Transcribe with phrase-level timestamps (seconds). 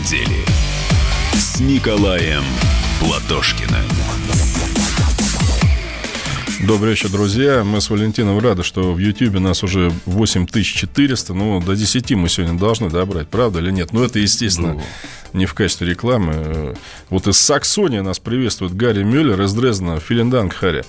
[0.00, 0.44] недели
[1.34, 2.42] с Николаем
[3.00, 3.84] Платошкиным.
[6.66, 7.64] Добрый вечер, друзья.
[7.64, 11.34] Мы с Валентином рады, что в Ютьюбе нас уже 8400.
[11.34, 13.92] Ну, до 10 мы сегодня должны добрать, правда или нет?
[13.92, 14.82] Ну, это, естественно, да.
[15.38, 16.76] не в качестве рекламы.
[17.10, 20.00] Вот из Саксонии нас приветствует Гарри Мюллер из Дрездена.
[20.00, 20.84] Филинданг, Харри.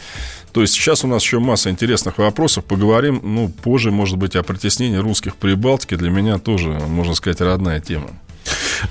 [0.53, 2.63] То есть сейчас у нас еще масса интересных вопросов.
[2.63, 5.97] Поговорим, ну, позже, может быть, о притеснении русских в Прибалтике.
[5.97, 8.11] Для меня тоже, можно сказать, родная тема.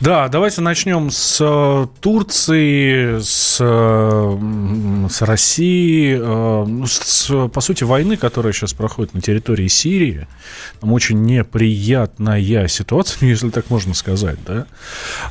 [0.00, 7.84] Да, давайте начнем с э, Турции, с, э, с России, э, ну, с, по сути,
[7.84, 10.27] войны, которая сейчас проходит на территории Сирии.
[10.80, 14.38] Там очень неприятная ситуация, если так можно сказать.
[14.46, 14.66] Да?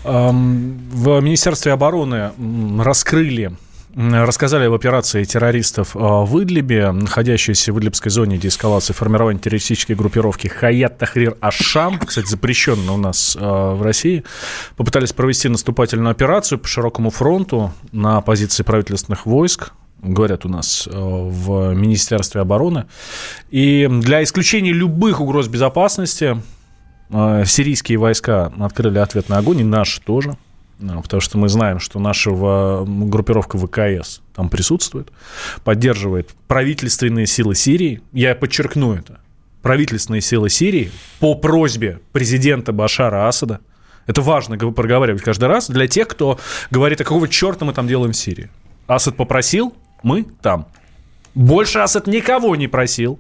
[0.04, 2.32] Эм, в Министерстве обороны
[2.80, 3.52] раскрыли
[3.96, 10.48] рассказали об операции террористов а, в Идлибе, находящейся в Идлибской зоне деэскалации формирования террористической группировки
[10.48, 14.24] Хаят Тахрир Ашам, кстати, запрещенная у нас а, в России,
[14.78, 20.96] попытались провести наступательную операцию по широкому фронту на позиции правительственных войск, говорят у нас а,
[20.96, 22.86] в Министерстве обороны.
[23.50, 26.42] И для исключения любых угроз безопасности
[27.12, 30.38] сирийские войска открыли ответный огонь, и наши тоже–
[30.80, 35.12] потому что мы знаем, что наша группировка ВКС там присутствует,
[35.64, 38.02] поддерживает правительственные силы Сирии.
[38.14, 39.20] Я подчеркну это.
[39.62, 43.60] Правительственные силы Сирии по просьбе президента Башара Асада.
[44.08, 46.40] Это важно проговаривать каждый раз для тех, кто
[46.72, 48.50] говорит, а какого черта мы там делаем в Сирии.
[48.88, 50.68] Асад попросил, мы там.
[51.36, 53.20] Больше Асад никого не просил.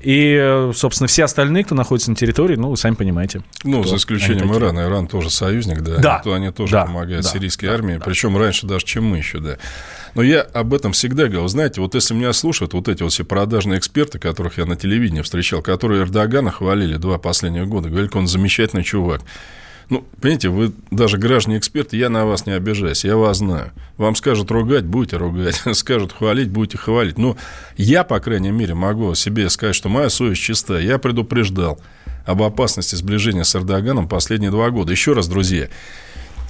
[0.00, 3.42] И, собственно, все остальные, кто находится на территории, ну, вы сами понимаете.
[3.64, 4.80] Ну, за исключением Ирана.
[4.80, 5.96] Иран тоже союзник, да.
[5.98, 6.18] Да.
[6.22, 7.96] То они тоже да, помогают да, сирийской да, армии.
[7.96, 8.04] Да.
[8.04, 9.58] Причем раньше даже, чем мы еще, да.
[10.14, 11.48] Но я об этом всегда говорил.
[11.48, 15.22] Знаете, вот если меня слушают вот эти вот все продажные эксперты, которых я на телевидении
[15.22, 19.22] встречал, которые Эрдогана хвалили два последних года, говорили, он замечательный чувак.
[19.88, 23.72] Ну, понимаете, вы даже граждане-эксперты, я на вас не обижаюсь, я вас знаю.
[23.96, 27.18] Вам скажут ругать, будете ругать, скажут хвалить, будете хвалить.
[27.18, 27.36] Но
[27.76, 30.80] я, по крайней мере, могу себе сказать, что моя совесть чистая.
[30.80, 31.80] Я предупреждал
[32.24, 34.90] об опасности сближения с Эрдоганом последние два года.
[34.90, 35.68] Еще раз, друзья,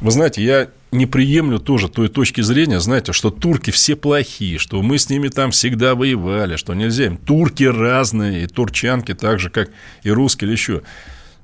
[0.01, 4.81] вы знаете, я не приемлю тоже той точки зрения, знаете, что турки все плохие, что
[4.81, 7.19] мы с ними там всегда воевали, что нельзя им.
[7.19, 9.71] Турки разные, и турчанки так же, как
[10.03, 10.83] и русские или еще.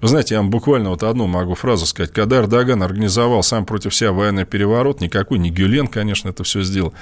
[0.03, 2.13] Вы знаете, я вам буквально вот одну могу фразу сказать.
[2.13, 6.93] Когда Эрдоган организовал сам против себя военный переворот, никакой не Гюлен, конечно, это все сделал.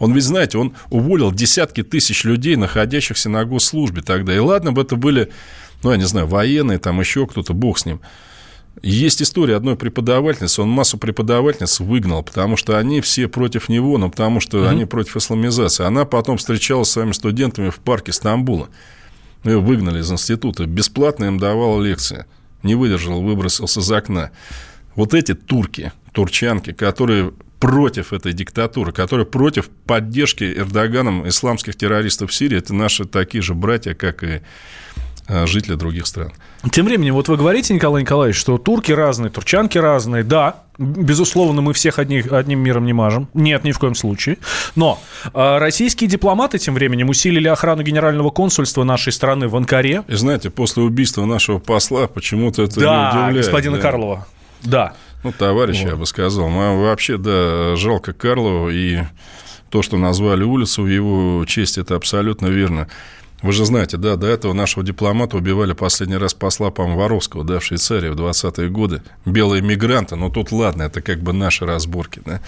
[0.00, 4.34] Он ведь, знаете, он уволил десятки тысяч людей, находящихся на госслужбе тогда.
[4.34, 5.30] И ладно бы это были,
[5.84, 8.00] ну, я не знаю, военные, там еще кто-то, бог с ним.
[8.82, 14.10] Есть история одной преподавательницы, он массу преподавательниц выгнал, потому что они все против него, но
[14.10, 14.68] потому что mm-hmm.
[14.68, 15.84] они против исламизации.
[15.84, 18.68] Она потом встречалась с своими студентами в парке Стамбула.
[19.44, 20.66] Ее выгнали из института.
[20.66, 22.26] Бесплатно им давал лекции.
[22.62, 24.30] Не выдержал, выбросился из окна.
[24.94, 32.34] Вот эти турки, турчанки, которые против этой диктатуры, которые против поддержки Эрдоганом исламских террористов в
[32.34, 34.42] Сирии, это наши такие же братья, как и
[35.28, 36.32] жители других стран.
[36.70, 40.22] Тем временем, вот вы говорите, Николай Николаевич, что турки разные, турчанки разные.
[40.22, 43.28] Да, безусловно, мы всех одних, одним миром не мажем.
[43.34, 44.38] Нет, ни в коем случае.
[44.74, 45.00] Но
[45.32, 50.04] э, российские дипломаты тем временем усилили охрану генерального консульства нашей страны в Анкаре.
[50.08, 53.36] И знаете, после убийства нашего посла почему-то это да, не удивляет.
[53.46, 53.82] господина да.
[53.82, 54.26] Карлова.
[54.62, 54.92] Да.
[55.24, 55.90] Ну, товарищ, вот.
[55.90, 56.48] я бы сказал.
[56.48, 59.02] Ну, вообще, да, жалко Карлова, и
[59.70, 62.88] то, что назвали улицу в его честь, это абсолютно верно.
[63.42, 67.58] Вы же знаете, да, до этого нашего дипломата убивали последний раз посла, по-моему, Воровского, да,
[67.58, 69.02] в Швейцарии в 20-е годы.
[69.24, 72.40] Белые мигранты, но тут ладно, это как бы наши разборки, да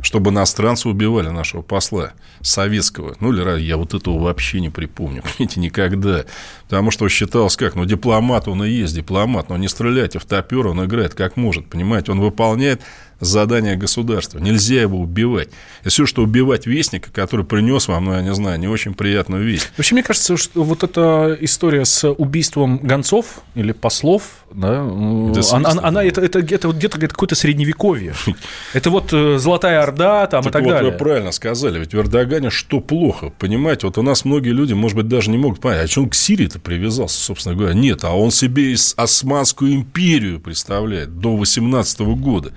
[0.00, 2.12] чтобы иностранцы убивали нашего посла
[2.42, 3.16] советского.
[3.20, 6.24] Ну, или я вот этого вообще не припомню, понимаете, никогда.
[6.64, 10.66] Потому что считалось как, ну, дипломат он и есть дипломат, но не стреляйте в топер,
[10.66, 12.82] он играет как может, понимаете, он выполняет
[13.24, 14.38] задание государства.
[14.38, 15.48] Нельзя его убивать.
[15.84, 19.44] И все, что убивать вестника, который принес вам, ну, я не знаю, не очень приятную
[19.44, 19.70] весть.
[19.76, 25.70] Вообще, мне кажется, что вот эта история с убийством гонцов или послов, да, да она,
[25.70, 28.14] она, она это, это где-то вот где-то какое-то средневековье.
[28.72, 30.92] Это вот Золотая Орда там так и так вот далее.
[30.92, 33.86] вы правильно сказали, ведь в Эрдогане что плохо, понимаете?
[33.86, 36.14] Вот у нас многие люди, может быть, даже не могут понять, а что он к
[36.14, 37.74] Сирии-то привязался, собственно говоря?
[37.74, 42.52] Нет, а он себе из Османскую империю представляет до 18 года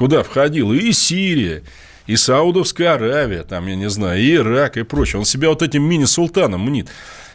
[0.00, 1.62] куда входила и Сирия,
[2.06, 5.18] и Саудовская Аравия, там, я не знаю, и Ирак, и прочее.
[5.18, 6.88] Он себя вот этим мини-султаном мнит.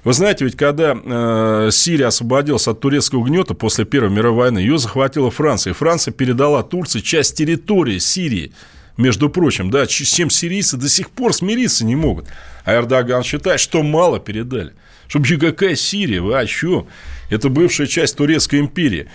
[0.04, 4.80] Вы знаете, ведь когда э, Сирия освободилась от турецкого гнета после Первой мировой войны, ее
[4.80, 5.74] захватила Франция.
[5.74, 8.52] И Франция передала Турции часть территории Сирии.
[8.98, 12.26] Между прочим, да, с чем сирийцы до сих пор смириться не могут.
[12.64, 14.74] А Эрдоган считает, что мало передали.
[15.08, 16.88] Что вообще какая Сирия, вы а что?
[17.30, 19.08] Это бывшая часть Турецкой империи.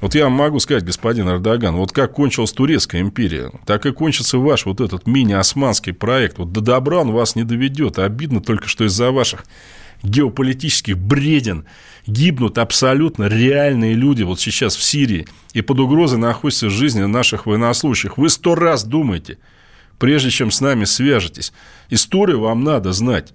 [0.00, 4.66] Вот я могу сказать, господин Эрдоган, вот как кончилась Турецкая империя, так и кончится ваш
[4.66, 6.38] вот этот мини-османский проект.
[6.38, 7.98] Вот до добра он вас не доведет.
[7.98, 9.46] Обидно только, что из-за ваших
[10.02, 11.64] геополитических бреден
[12.06, 15.26] гибнут абсолютно реальные люди вот сейчас в Сирии.
[15.54, 18.18] И под угрозой находятся жизни наших военнослужащих.
[18.18, 19.38] Вы сто раз думаете,
[19.98, 21.54] прежде чем с нами свяжетесь.
[21.88, 23.32] Историю вам надо знать.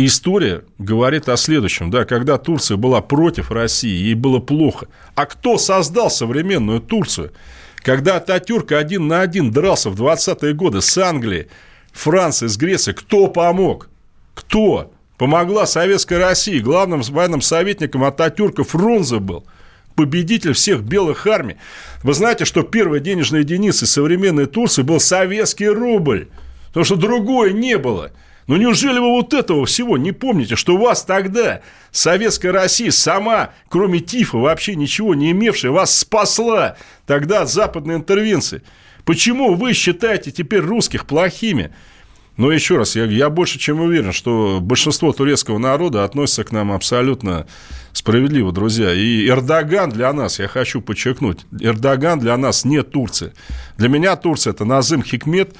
[0.00, 4.86] История говорит о следующем, да, когда Турция была против России, ей было плохо.
[5.16, 7.32] А кто создал современную Турцию?
[7.78, 11.48] Когда Ататюрк один на один дрался в 20-е годы с Англией,
[11.90, 13.88] Францией, с Грецией, кто помог?
[14.34, 14.92] Кто?
[15.16, 16.62] Помогла Советская Россия.
[16.62, 19.46] Главным военным советником Ататюрка Фрунзе был.
[19.96, 21.56] Победитель всех белых армий.
[22.04, 26.28] Вы знаете, что первой денежной единицей современной Турции был советский рубль.
[26.68, 28.12] Потому что другое не было.
[28.48, 31.60] Ну неужели вы вот этого всего не помните, что вас тогда
[31.90, 38.62] Советская Россия сама, кроме ТИФа, вообще ничего не имевшая, вас спасла тогда от западной интервенции?
[39.04, 41.72] Почему вы считаете теперь русских плохими?
[42.38, 46.72] Но еще раз, я, я больше чем уверен, что большинство турецкого народа относится к нам
[46.72, 47.46] абсолютно
[47.92, 48.94] справедливо, друзья.
[48.94, 53.34] И Эрдоган для нас, я хочу подчеркнуть, Эрдоган для нас не Турция.
[53.76, 55.54] Для меня Турция– это Назым Хикмет,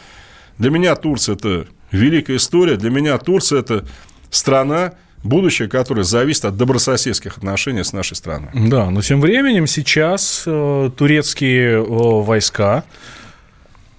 [0.56, 2.76] для меня Турция– это великая история.
[2.76, 3.86] Для меня Турция– это
[4.30, 8.50] страна, будущее которое зависит от добрососедских отношений с нашей страной.
[8.54, 12.84] Да, но тем временем сейчас э, турецкие э, войска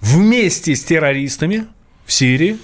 [0.01, 1.65] вместе с террористами
[2.05, 2.57] в Сирии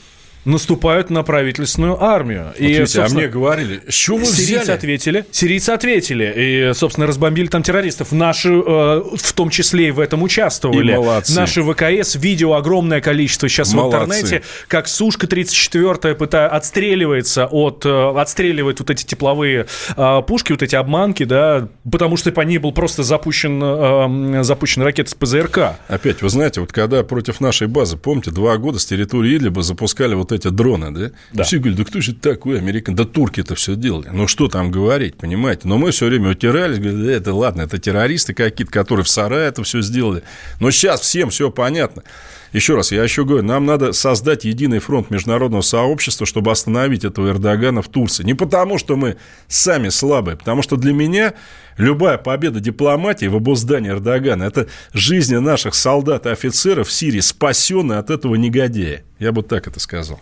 [0.45, 2.45] наступают на правительственную армию.
[2.45, 4.77] Вот и, видите, а мне говорили, с чего вы сирийцы взяли?
[4.77, 8.11] ответили, сирийцы ответили, и, собственно, разбомбили там террористов.
[8.11, 10.93] Наши, э, в том числе и в этом участвовали.
[10.93, 11.35] И молодцы.
[11.35, 13.97] Наши ВКС, видео огромное количество сейчас Молодцы.
[13.97, 19.65] в интернете, как Сушка 34 пытая, отстреливается от, э, отстреливает вот эти тепловые
[19.97, 24.83] э, пушки, вот эти обманки, да, потому что по ней был просто запущен, э, запущен
[24.83, 25.77] ракета с ПЗРК.
[25.87, 30.13] Опять, вы знаете, вот когда против нашей базы, помните, два года с территории Идлиба запускали
[30.13, 31.11] вот эти дроны, да?
[31.33, 31.43] Да.
[31.43, 32.95] Все говорят, да кто же такой американ?
[32.95, 34.09] Да турки это все делали.
[34.11, 35.67] Ну, что там говорить, понимаете?
[35.67, 39.47] Но мы все время утирались, говорили, да это ладно, это террористы какие-то, которые в сарае
[39.47, 40.23] это все сделали.
[40.59, 42.03] Но сейчас всем все понятно.
[42.55, 47.29] Еще раз, я еще говорю, нам надо создать единый фронт международного сообщества, чтобы остановить этого
[47.29, 48.23] Эрдогана в Турции.
[48.23, 49.17] Не потому, что мы
[49.49, 51.33] сами слабые, потому что для меня
[51.77, 57.99] любая победа дипломатии в обуздании Эрдогана– это жизни наших солдат и офицеров в Сирии, спасенные
[57.99, 59.03] от этого негодяя.
[59.19, 60.19] Я бы так это сказал.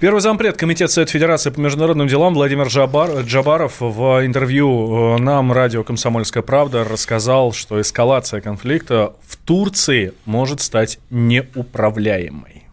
[0.00, 5.52] Первый зампред Комитета Совета Федерации по международным делам Владимир Джабар, Джабаров в интервью э, нам,
[5.52, 12.64] радио «Комсомольская правда», рассказал, что эскалация конфликта в Турции может стать неуправляемой.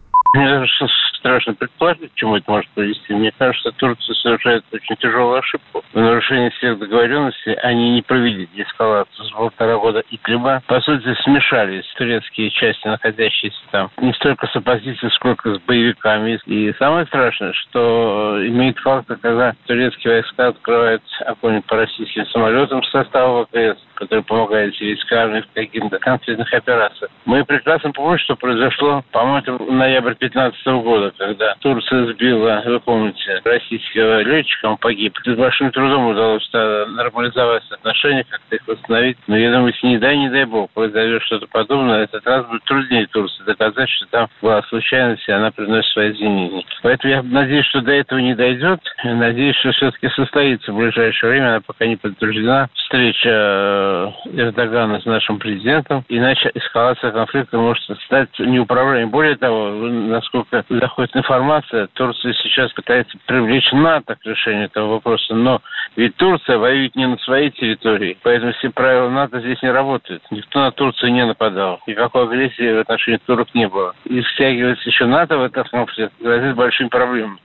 [1.20, 3.12] Страшно предположить, к чему это может привести.
[3.12, 5.84] Мне кажется, Турция совершает очень тяжелую ошибку.
[5.92, 10.62] В нарушении всех договоренностей они не провели деэскалацию с полтора года и Идлиба.
[10.66, 16.40] По сути, смешались турецкие части, находящиеся там, не столько с оппозицией, сколько с боевиками.
[16.46, 22.90] И самое страшное, что имеет факт, когда турецкие войска открывают огонь по российским самолетам с
[22.90, 27.10] состава ВКС, который помогает сирийской армии в каких-то конфликтных операциях.
[27.26, 34.22] Мы прекрасно помним, что произошло, по-моему, ноябрь 2015 года, когда Турция сбила, вы помните, российского
[34.22, 35.16] летчика, он погиб.
[35.24, 39.18] С большим трудом удалось нормализовать отношения, как-то их восстановить.
[39.26, 42.64] Но я думаю, если не дай, не дай бог, произойдет что-то подобное, этот раз будет
[42.64, 46.64] труднее Турции доказать, что там была случайность, и она приносит свои извинения.
[46.82, 48.80] Поэтому я надеюсь, что до этого не дойдет.
[49.04, 55.04] Надеюсь, что все-таки состоится в ближайшее время, она пока не подтверждена, встреча э, Эрдогана с
[55.04, 59.10] нашим президентом, иначе эскалация конфликта может стать неуправляемой.
[59.10, 65.60] Более того, насколько заходит информация, Турция сейчас пытается привлечь НАТО к решению этого вопроса, но
[65.96, 70.22] ведь Турция воюет не на своей территории, поэтому все правила НАТО здесь не работают.
[70.30, 73.94] Никто на Турцию не нападал, никакой агрессии в отношении турок не было.
[74.04, 77.38] И втягивается еще НАТО в этот конфликт грозит большими проблемами.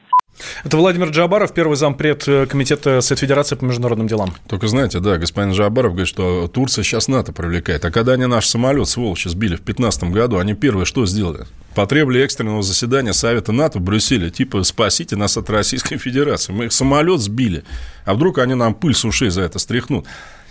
[0.63, 4.33] Это Владимир Джабаров, первый зампред э, Комитета Совет Федерации по международным делам.
[4.47, 7.85] Только знаете, да, господин Джабаров говорит, что Турция сейчас НАТО привлекает.
[7.85, 11.45] А когда они наш самолет, сволочи, сбили в 2015 году, они первые что сделали?
[11.73, 16.51] Потребовали экстренного заседания Совета НАТО в Брюсселе, типа «спасите нас от Российской Федерации».
[16.51, 17.63] Мы их самолет сбили,
[18.05, 20.05] а вдруг они нам пыль с ушей за это стряхнут.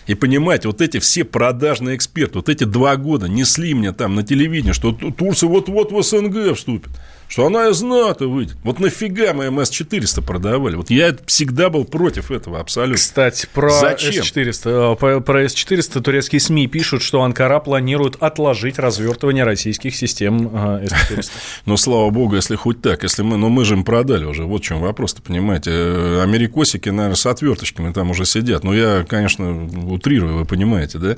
[0.06, 4.22] И понимаете, вот эти все продажные эксперты, вот эти два года несли мне там на
[4.22, 6.90] телевидении, что Турция вот-вот в СНГ вступит
[7.34, 8.56] что она из НАТО выйдет.
[8.62, 10.76] Вот нафига мы МС-400 продавали?
[10.76, 12.94] Вот я всегда был против этого абсолютно.
[12.94, 14.94] Кстати, про С-400.
[14.94, 21.30] Про, про С-400 турецкие СМИ пишут, что Анкара планирует отложить развертывание российских систем С-400.
[21.66, 23.02] Ну, слава богу, если хоть так.
[23.02, 24.44] Если мы, но мы же им продали уже.
[24.44, 25.70] Вот в чем вопрос-то, понимаете.
[25.72, 28.62] Э, америкосики, наверное, с отверточками там уже сидят.
[28.62, 31.16] Ну, я, конечно, утрирую, вы понимаете, да?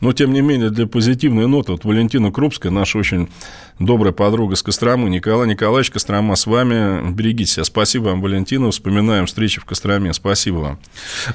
[0.00, 3.28] Но, тем не менее, для позитивной ноты, вот Валентина Крупская, наша очень
[3.78, 7.10] добрая подруга с Костромы, Николай Николаевич Кострома, с вами.
[7.12, 7.64] Берегите себя.
[7.64, 8.70] Спасибо вам, Валентина.
[8.70, 10.12] Вспоминаем встречи в Костроме.
[10.12, 10.78] Спасибо вам.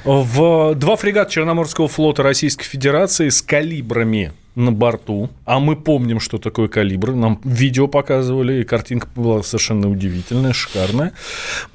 [0.04, 6.38] В два фрегата Черноморского флота Российской Федерации с калибрами на борту, а мы помним, что
[6.38, 11.12] такое калибр, нам видео показывали, и картинка была совершенно удивительная, шикарная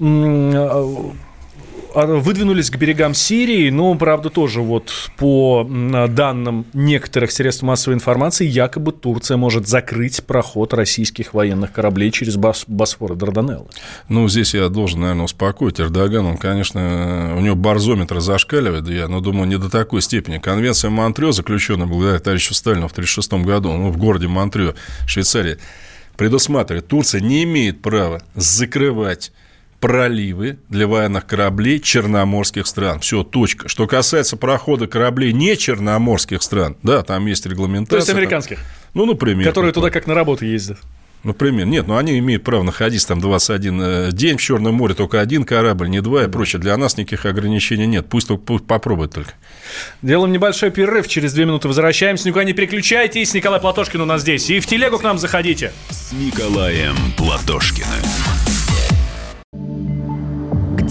[0.02, 1.12] а,
[1.94, 5.68] выдвинулись к берегам Сирии, но, правда, тоже вот по
[6.10, 12.66] данным некоторых средств массовой информации, якобы Турция может закрыть проход российских военных кораблей через Бос
[12.68, 13.68] Босфор и Дарданеллы.
[14.10, 16.26] Ну, здесь я должен, наверное, успокоить Эрдоган.
[16.26, 20.40] Он, конечно, у него барзометр зашкаливает, я, но думаю, не до такой степени.
[20.40, 24.74] Конвенция Монтрё, заключенная благодаря товарищу Сталину в 1936 году, ну, в городе Монтрё,
[25.06, 25.58] Швейцарии,
[26.18, 29.32] предусматривает, Турция не имеет права закрывать
[29.84, 33.02] проливы для военных кораблей черноморских стран.
[33.02, 33.68] Все, точка.
[33.68, 37.90] Что касается прохода кораблей не черноморских стран, да, там есть регламентация.
[37.90, 38.60] То есть американских?
[38.60, 39.46] Там, ну, например.
[39.46, 40.78] Которые туда как на работу ездят.
[41.26, 44.94] Например, нет, но ну, они имеют право находиться там 21 э, день в Черном море,
[44.94, 46.62] только один корабль, не два и прочее.
[46.62, 48.08] Для нас никаких ограничений нет.
[48.08, 49.34] Пусть, пусть попробует только.
[50.02, 52.26] Делаем небольшой перерыв, через две минуты возвращаемся.
[52.26, 54.50] Никуда не переключайтесь, Николай Платошкин у нас здесь.
[54.50, 55.74] И в телегу к нам заходите.
[55.90, 58.13] С Николаем Платошкиным.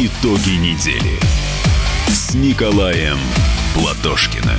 [0.00, 1.18] Итоги недели
[2.06, 3.18] с Николаем
[3.74, 4.54] Платошкиным.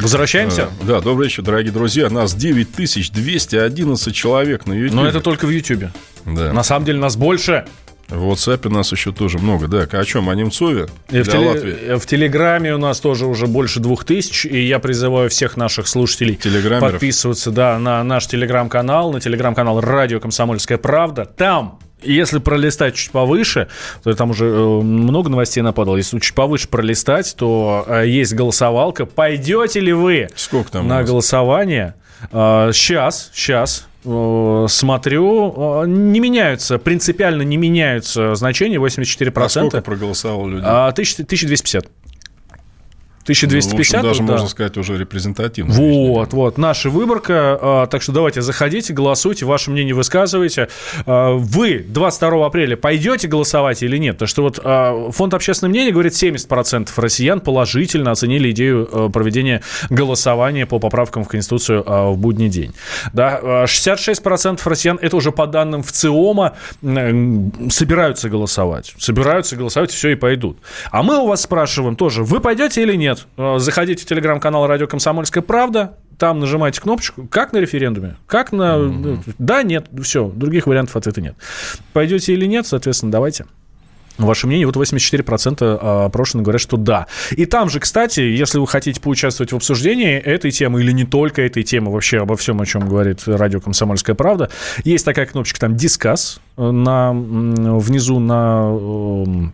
[0.00, 0.68] Возвращаемся?
[0.82, 2.10] Да, добрый вечер, дорогие друзья.
[2.10, 4.96] Нас 9211 человек на YouTube.
[4.96, 5.84] Но это только в YouTube.
[6.24, 6.52] Да.
[6.52, 7.66] На самом деле нас больше.
[8.08, 9.82] В WhatsApp нас еще тоже много, да.
[9.82, 10.28] О чем?
[10.28, 10.86] О Немцове?
[11.10, 11.96] И в, теле...
[11.98, 16.38] в Телеграме у нас тоже уже больше двух тысяч, и я призываю всех наших слушателей
[16.80, 21.24] подписываться да, на наш Телеграм-канал, на Телеграм-канал «Радио Комсомольская правда».
[21.24, 21.80] Там
[22.12, 23.68] если пролистать чуть повыше,
[24.02, 25.96] то там уже э, много новостей нападало.
[25.96, 29.06] Если чуть повыше пролистать, то э, есть голосовалка.
[29.06, 31.94] Пойдете ли вы Сколько там на голосование?
[32.32, 39.42] Сейчас, сейчас Э, смотрю, э, не меняются, принципиально не меняются значения, 84%.
[39.42, 40.64] А сколько проголосовало людей?
[40.64, 41.86] 1250.
[43.26, 44.02] 1250.
[44.02, 44.32] Ну, даже, да.
[44.34, 45.74] можно сказать, уже репрезентативно.
[45.74, 47.58] Вот, вот, наша выборка.
[47.60, 50.68] А, так что давайте заходите, голосуйте, ваше мнение высказывайте.
[51.06, 54.14] А, вы 22 апреля пойдете голосовать или нет?
[54.14, 60.64] Потому что вот а, фонд общественного мнения говорит, 70% россиян положительно оценили идею проведения голосования
[60.64, 62.74] по поправкам в Конституцию в будний день.
[63.12, 66.56] Да, 66% россиян, это уже по данным в ЦИОМа,
[67.70, 68.94] собираются голосовать.
[68.98, 70.58] Собираются голосовать, все и пойдут.
[70.92, 73.15] А мы у вас спрашиваем тоже, вы пойдете или нет?
[73.16, 73.26] Нет.
[73.36, 78.76] Э, заходите в телеграм-канал «Радио Комсомольская правда», там нажимаете кнопочку, как на референдуме, как на...
[78.76, 79.34] Mm-hmm.
[79.38, 81.34] Да, нет, все, других вариантов ответа нет.
[81.92, 83.44] Пойдете или нет, соответственно, давайте.
[84.16, 87.06] Ваше мнение, вот 84% опрошенных говорят, что да.
[87.32, 91.42] И там же, кстати, если вы хотите поучаствовать в обсуждении этой темы или не только
[91.42, 94.50] этой темы, вообще обо всем, о чем говорит радио «Комсомольская правда»,
[94.84, 99.52] есть такая кнопочка там «Дискас» на, внизу на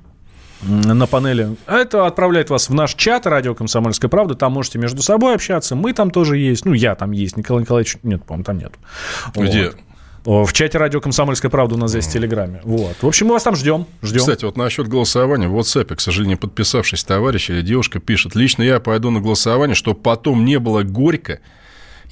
[0.62, 1.56] на панели.
[1.66, 4.34] А это отправляет вас в наш чат «Радио Комсомольская правда».
[4.34, 5.74] Там можете между собой общаться.
[5.74, 6.64] Мы там тоже есть.
[6.64, 7.36] Ну, я там есть.
[7.36, 7.96] Николай Николаевич...
[8.02, 8.72] Нет, по-моему, там нет.
[9.34, 9.72] Где?
[10.24, 10.48] Вот.
[10.48, 12.60] В чате радио «Комсомольская правда» у нас здесь в Телеграме.
[12.62, 12.96] Вот.
[13.00, 13.86] В общем, мы вас там ждем.
[14.02, 14.20] ждем.
[14.20, 18.78] Кстати, вот насчет голосования в WhatsApp, к сожалению, подписавшись товарищ или девушка пишет, лично я
[18.78, 21.40] пойду на голосование, чтобы потом не было горько,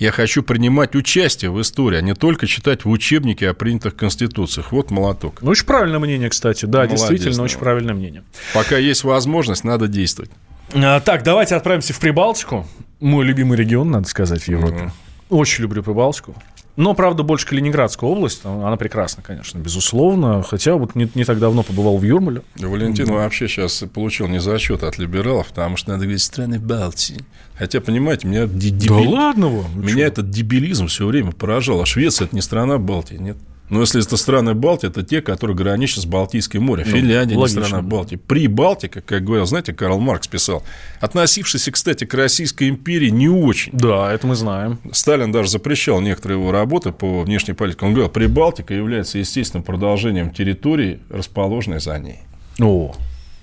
[0.01, 4.73] я хочу принимать участие в истории, а не только читать в учебнике о принятых конституциях.
[4.73, 5.43] Вот молоток.
[5.43, 6.65] Ну, очень правильное мнение, кстати.
[6.65, 7.43] Да, Молодец, действительно, да.
[7.43, 8.25] очень правильное мнение.
[8.55, 10.31] Пока есть возможность, надо действовать.
[10.73, 12.67] А, так, давайте отправимся в Прибалтику.
[12.99, 14.85] Мой любимый регион, надо сказать, в Европе.
[14.85, 14.91] Mm-hmm.
[15.37, 16.35] Очень люблю Прибалтику.
[16.81, 20.43] Но, правда, больше Калининградская область, она прекрасна, конечно, безусловно.
[20.43, 22.41] Хотя вот не, не так давно побывал в Юрмале.
[22.57, 23.13] Валентин да.
[23.13, 27.23] вообще сейчас получил не зачет от либералов, потому что надо говорить страны Балтии.
[27.55, 28.97] Хотя, понимаете, меня, дебил...
[28.97, 31.83] да ладно вам, меня этот дебилизм все время поражал.
[31.83, 33.37] А Швеция– это не страна Балтии, нет?
[33.71, 36.85] Но если это страны Балтии, это те, которые граничат с Балтийским морем.
[36.87, 37.61] Ну, Финляндия логично.
[37.61, 38.17] не страна Балтии.
[38.17, 40.65] При Балтика, как говорил, знаете, Карл Маркс писал,
[41.01, 43.73] относившийся, кстати, к Российской империи не очень.
[43.73, 44.81] Да, это мы знаем.
[44.93, 47.87] Сталин даже запрещал некоторые его работы по внешней политике.
[47.87, 52.19] Он говорил, Прибалтика является естественным продолжением территории, расположенной за ней.
[52.61, 52.93] О,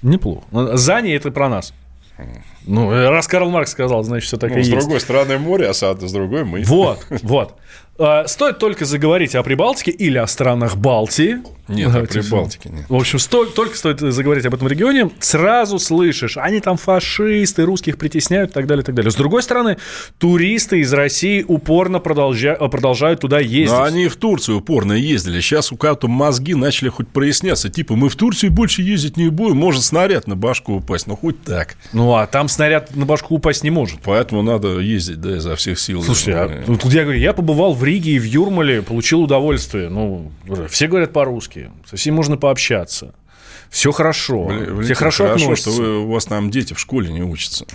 [0.01, 0.45] неплохо.
[0.75, 1.73] За ней это про нас.
[2.65, 4.77] Ну, раз Карл Маркс сказал, значит, все так ну, и с есть.
[4.77, 6.63] С другой стороны море, а с другой мы.
[6.63, 7.55] Вот, вот.
[7.99, 11.39] А, стоит только заговорить о Прибалтике или о странах Балтии.
[11.67, 12.85] Нет, о Прибалтике нет.
[12.87, 17.97] В общем, сто, только стоит заговорить об этом регионе, сразу слышишь, они там фашисты, русских
[17.97, 19.11] притесняют и так далее, и так далее.
[19.11, 19.77] С другой стороны,
[20.17, 23.71] туристы из России упорно продолжают, продолжают туда ездить.
[23.71, 25.41] Но они в Турцию упорно ездили.
[25.41, 27.69] Сейчас у кого-то мозги начали хоть проясняться.
[27.69, 31.07] Типа, мы в Турцию больше ездить не будем, может снаряд на башку упасть.
[31.07, 31.75] Ну, хоть так.
[31.91, 33.99] Ну, а там снаряд на башку упасть не может.
[34.03, 36.03] Поэтому надо ездить, да, изо всех сил.
[36.03, 39.89] Слушай, а, тут я говорю, я побывал в Риге и в Юрмале, получил удовольствие.
[39.89, 40.31] Ну,
[40.69, 43.15] все говорят по-русски, со всеми можно пообщаться.
[43.69, 44.45] Все хорошо.
[44.45, 45.71] Блин, все хорошо, хорошо относятся.
[45.71, 47.65] что вы, у вас там дети в школе не учатся.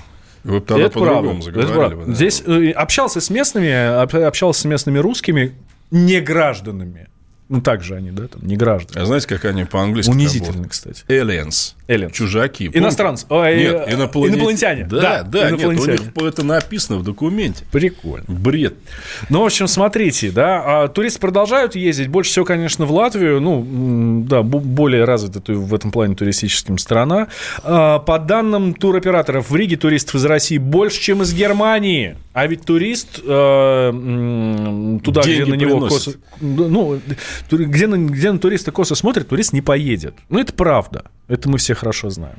[0.45, 1.95] Вы бы тогда по-другому заговорили.
[1.95, 2.15] Бы, да.
[2.15, 5.55] Здесь э, общался с местными, общался с местными русскими,
[5.91, 7.09] не гражданами.
[7.49, 9.03] Ну, так же они, да, там, не граждане.
[9.03, 11.05] А знаете, как они по-английски Унизительно, кстати.
[11.09, 11.75] Aliens.
[11.95, 12.13] Aliens.
[12.13, 12.71] Чужаки.
[12.73, 13.27] Иностранцы.
[13.29, 14.35] Ой, Нет, э, инопланет...
[14.35, 14.85] инопланетяне.
[14.85, 15.93] Да, да, да инопланетяне.
[15.93, 17.65] Нет, у них это написано в документе.
[17.71, 18.25] Прикольно.
[18.29, 18.75] Бред.
[19.29, 22.09] Ну, в общем, смотрите, да, а туристы продолжают ездить.
[22.09, 23.41] Больше всего, конечно, в Латвию.
[23.41, 27.29] Ну, да, более развитая в этом плане туристическим страна.
[27.63, 32.17] А, по данным туроператоров, в Риге туристов из России больше, чем из Германии.
[32.33, 36.13] А ведь турист э, туда, Деньги где на него косо...
[36.41, 36.99] Ну,
[37.51, 40.15] где на, где на туриста косо смотрит, турист не поедет.
[40.31, 41.05] Ну, это правда.
[41.33, 42.37] Это мы все хорошо знаем.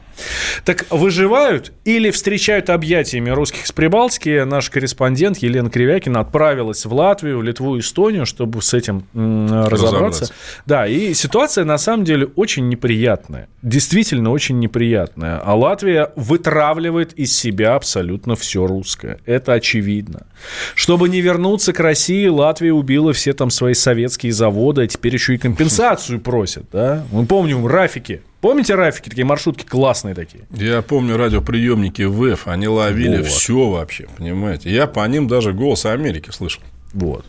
[0.65, 4.43] Так выживают или встречают объятиями русских с Прибалтики?
[4.43, 9.85] Наш корреспондент Елена Кривякина отправилась в Латвию, Литву, Эстонию, чтобы с этим разобраться.
[9.85, 10.33] разобраться.
[10.67, 13.49] Да, и ситуация на самом деле очень неприятная.
[13.63, 15.39] Действительно очень неприятная.
[15.39, 19.17] А Латвия вытравливает из себя абсолютно все русское.
[19.25, 20.27] Это очевидно.
[20.75, 25.33] Чтобы не вернуться к России, Латвия убила все там свои советские заводы, а теперь еще
[25.33, 26.65] и компенсацию просят.
[26.71, 27.03] Да?
[27.11, 30.43] Мы помним Рафики Помните Рафики, такие маршрутки классные такие?
[30.51, 33.27] Я помню радиоприемники ВЭФ, они ловили вот.
[33.27, 34.69] все вообще, понимаете?
[34.69, 36.61] Я по ним даже голос Америки слышал.
[36.93, 37.25] Вот.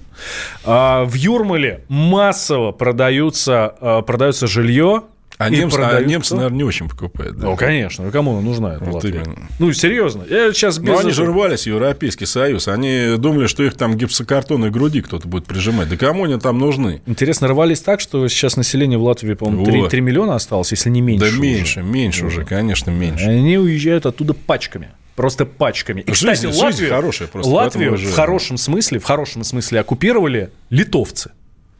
[0.64, 5.05] А, в Юрмале массово продаются, а, продаются жилье
[5.38, 7.37] а, немцы, а немцы, наверное, не очень покупают.
[7.37, 7.47] Да?
[7.47, 8.11] Ну, конечно.
[8.11, 9.23] Кому нужна эта вот Латвия?
[9.25, 9.49] Именно.
[9.59, 10.25] Ну, серьезно.
[10.29, 10.88] Я сейчас без...
[10.88, 12.68] Ну, они же рвались, Европейский Союз.
[12.68, 15.88] Они думали, что их там гипсокартонной груди кто-то будет прижимать.
[15.88, 17.03] Да кому они там нужны?
[17.07, 21.01] Интересно, рвались так, что сейчас население в Латвии, по-моему, 3, 3 миллиона осталось, если не
[21.01, 21.25] меньше.
[21.25, 21.40] Да уже.
[21.40, 23.25] меньше, меньше уже, конечно, меньше.
[23.25, 24.90] Они уезжают оттуда пачками.
[25.16, 26.01] Просто пачками.
[26.01, 27.51] И, жизнь, кстати, Латвию, хорошая просто.
[27.51, 31.31] Латвию в хорошем смысле, в хорошем смысле оккупировали литовцы.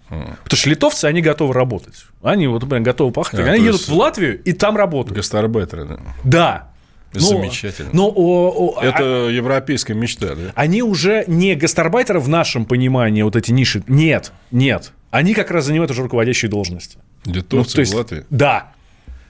[0.09, 2.07] Потому что литовцы, они готовы работать.
[2.23, 3.41] Они вот, например, готовы пахать.
[3.41, 5.17] А, они едут в Латвию и там работают.
[5.17, 5.99] Гастарбайтеры, да.
[6.25, 6.71] Да.
[7.15, 7.91] Но, Замечательно.
[7.93, 10.53] Но, о, о, Это а, европейская мечта, да?
[10.55, 13.85] Они уже не гастарбайтеры в нашем понимании, вот эти ниши.
[13.87, 14.93] Нет, нет.
[15.11, 16.99] Они как раз занимают уже руководящие должности.
[17.25, 18.25] Литовцы ну, есть, в Латвии?
[18.31, 18.73] Да.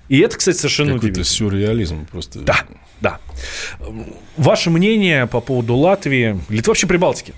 [0.08, 1.24] И это, кстати, совершенно Какой-то удивительно.
[1.24, 2.40] сюрреализм просто.
[2.40, 2.56] Да,
[3.00, 3.20] да.
[4.36, 7.34] Ваше мнение по поводу Латвии, Литвы вообще Прибалтики?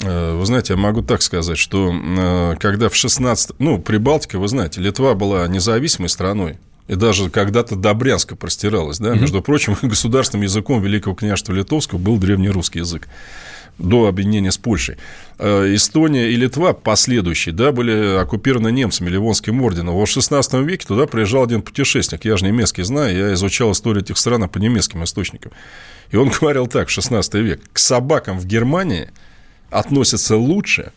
[0.00, 3.52] Э, вы знаете, я могу так сказать, что э, когда в 16...
[3.58, 6.58] Ну, Прибалтика, вы знаете, Литва была независимой страной.
[6.88, 8.98] И даже когда-то до Брянска простиралась.
[8.98, 9.10] Да?
[9.10, 9.20] Mm-hmm.
[9.20, 13.08] Между прочим, государственным языком Великого княжества Литовского был древнерусский язык
[13.78, 14.96] до объединения с Польшей.
[15.38, 19.96] Э, Эстония и Литва последующие да, были оккупированы немцами, Ливонским орденом.
[19.96, 24.18] В 16 веке туда приезжал один путешественник, я же немецкий знаю, я изучал историю этих
[24.18, 25.52] стран по немецким источникам.
[26.10, 29.10] И он говорил так, в 16 век, к собакам в Германии–
[29.72, 30.92] относятся лучше,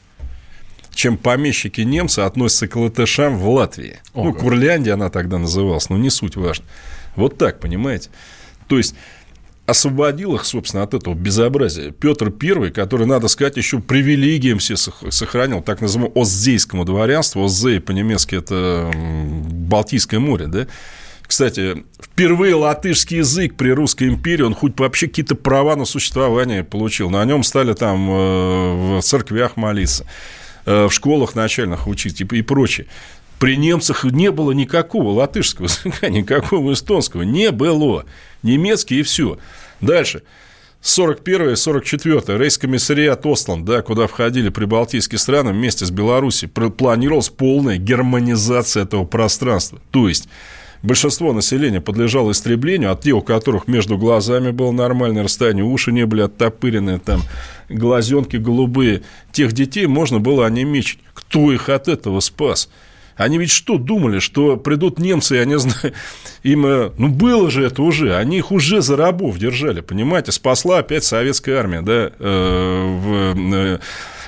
[0.93, 3.99] чем помещики немцы относятся к латышам в Латвии.
[4.13, 4.25] Ого.
[4.25, 6.65] Ну, Курляндия она тогда называлась, но не суть важно.
[7.15, 8.09] Вот так, понимаете?
[8.67, 8.95] То есть,
[9.65, 11.91] освободил их, собственно, от этого безобразия.
[11.91, 17.43] Петр I, который, надо сказать, еще привилегиям все сохранил, так называемому Оздейскому дворянству.
[17.43, 20.67] Оздей по-немецки это Балтийское море, да?
[21.27, 27.09] Кстати, впервые латышский язык при Русской империи, он хоть вообще какие-то права на существование получил.
[27.09, 30.05] На нем стали там э, в церквях молиться,
[30.65, 32.87] э, в школах начальных учить и прочее.
[33.39, 37.23] При немцах не было никакого латышского языка, никакого эстонского.
[37.23, 38.05] Не было.
[38.43, 39.37] Немецкий и все.
[39.81, 40.23] Дальше.
[40.81, 49.03] 41-44 рейс-комиссариат Ослан, да, куда входили прибалтийские страны вместе с Беларусью, планировалась полная германизация этого
[49.03, 49.79] пространства.
[49.89, 50.29] То есть,
[50.85, 56.05] большинство населения подлежало истреблению, от тех, у которых между глазами было нормальное расстояние, уши не
[56.05, 57.21] были оттопырены, там,
[57.69, 59.03] глазенки голубые.
[59.31, 60.99] Тех детей можно было онемечить.
[61.13, 62.69] Кто их от этого спас?
[63.15, 65.93] Они ведь что думали, что придут немцы, я не знаю,
[66.43, 70.79] им, э, ну, было же это уже, они их уже за рабов держали, понимаете, спасла
[70.79, 73.79] опять советская армия, да, э, э,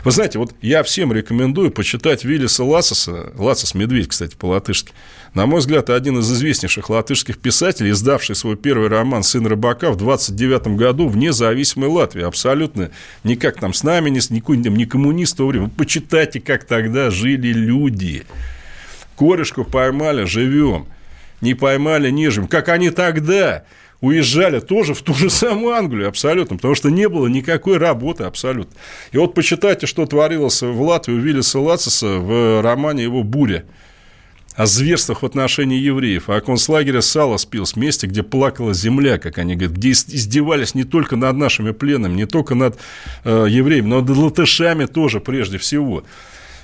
[0.06, 4.94] вы знаете, вот я всем рекомендую почитать Виллиса Лассоса, Лассос Медведь, кстати, по-латышски,
[5.38, 9.96] на мой взгляд, один из известнейших латышских писателей, издавший свой первый роман «Сын рыбака» в
[9.96, 12.24] 29 году в независимой Латвии.
[12.24, 12.90] Абсолютно
[13.24, 15.70] никак там с нами, ни, ни, ни коммунист в то время.
[15.70, 18.24] Почитайте, как тогда жили люди.
[19.16, 20.88] Корешку поймали, живем.
[21.42, 22.48] Не поймали, не живем.
[22.48, 23.64] Как они тогда
[24.02, 28.76] уезжали тоже в ту же самую Англию абсолютно, потому что не было никакой работы абсолютно.
[29.12, 33.66] И вот почитайте, что творилось в Латвии у Виллиса Лациса в романе его «Буря»
[34.58, 39.38] о зверствах в отношении евреев, о концлагере Сала спил с месте, где плакала земля, как
[39.38, 42.76] они говорят, где издевались не только над нашими пленами, не только над
[43.24, 46.04] э, евреями, но над латышами тоже прежде всего.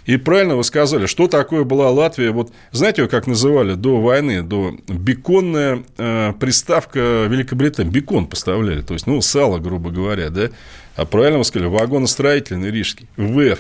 [0.08, 2.32] И правильно вы сказали, что такое была Латвия.
[2.32, 7.92] Вот знаете, ее как называли до войны, до беконная э, приставка Великобритании.
[7.92, 10.50] Бекон поставляли, то есть, ну, сало, грубо говоря, да.
[10.96, 13.60] А правильно вы сказали, вагоностроительный рижский, ВЭФ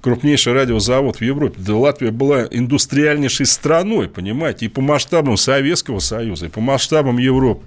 [0.00, 1.56] крупнейший радиозавод в Европе.
[1.58, 7.64] Да Латвия была индустриальнейшей страной, понимаете, и по масштабам Советского Союза, и по масштабам Европы.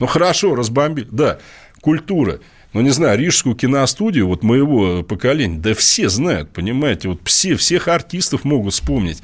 [0.00, 1.08] Ну, хорошо, разбомбили.
[1.10, 1.38] Да,
[1.80, 2.40] культура–
[2.76, 7.88] ну, не знаю, рижскую киностудию вот моего поколения, да все знают, понимаете, вот все, всех
[7.88, 9.22] артистов могут вспомнить.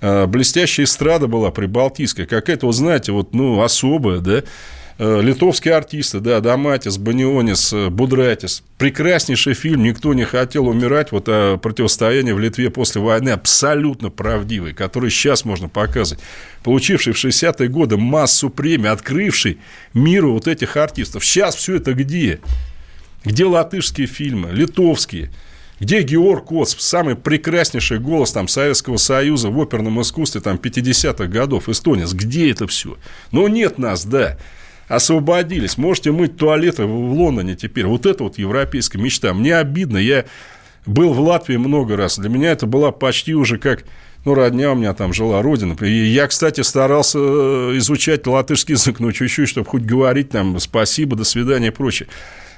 [0.00, 4.44] А, блестящая эстрада была прибалтийская, какая-то, вот знаете, вот, ну, особая, да,
[5.02, 8.62] литовские артисты, да, Даматис, Банионис, Будратис.
[8.78, 14.74] Прекраснейший фильм, никто не хотел умирать, вот о противостоянии в Литве после войны, абсолютно правдивый,
[14.74, 16.22] который сейчас можно показывать,
[16.62, 19.58] получивший в 60-е годы массу премий, открывший
[19.92, 21.24] миру вот этих артистов.
[21.24, 22.40] Сейчас все это где?
[23.24, 25.32] Где латышские фильмы, литовские?
[25.80, 31.68] Где Георг Коц, самый прекраснейший голос там, Советского Союза в оперном искусстве там, 50-х годов,
[31.68, 32.12] эстонец?
[32.12, 32.98] Где это все?
[33.32, 34.38] Но нет нас, да.
[34.88, 35.78] Освободились.
[35.78, 37.86] Можете мыть туалеты в Лондоне теперь.
[37.86, 39.32] Вот это вот европейская мечта.
[39.32, 39.96] Мне обидно.
[39.96, 40.24] Я
[40.86, 42.18] был в Латвии много раз.
[42.18, 43.84] Для меня это была почти уже как
[44.24, 45.76] ну, родня у меня там жила, родина.
[45.84, 51.16] И я, кстати, старался э, изучать латышский язык, ну, чуть-чуть, чтобы хоть говорить там спасибо,
[51.16, 52.08] до свидания и прочее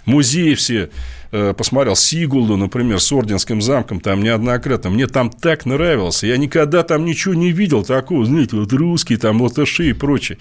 [0.07, 0.91] музеи все
[1.33, 6.83] э, посмотрел, Сигулду, например, с Орденским замком, там неоднократно, мне там так нравилось, я никогда
[6.83, 10.39] там ничего не видел такого, знаете, вот русские, там латыши и прочее.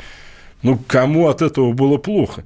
[0.63, 2.43] Ну, кому от этого было плохо?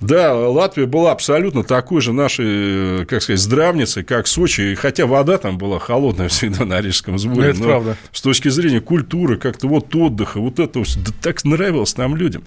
[0.00, 5.38] Да, Латвия была абсолютно такой же нашей, э, как сказать, здравницей, как Сочи, хотя вода
[5.38, 7.50] там была холодная всегда на Рижском сборе.
[7.50, 7.96] Это правда.
[8.12, 12.44] С точки зрения культуры, как-то вот отдыха, вот этого, да так нравилось нам людям.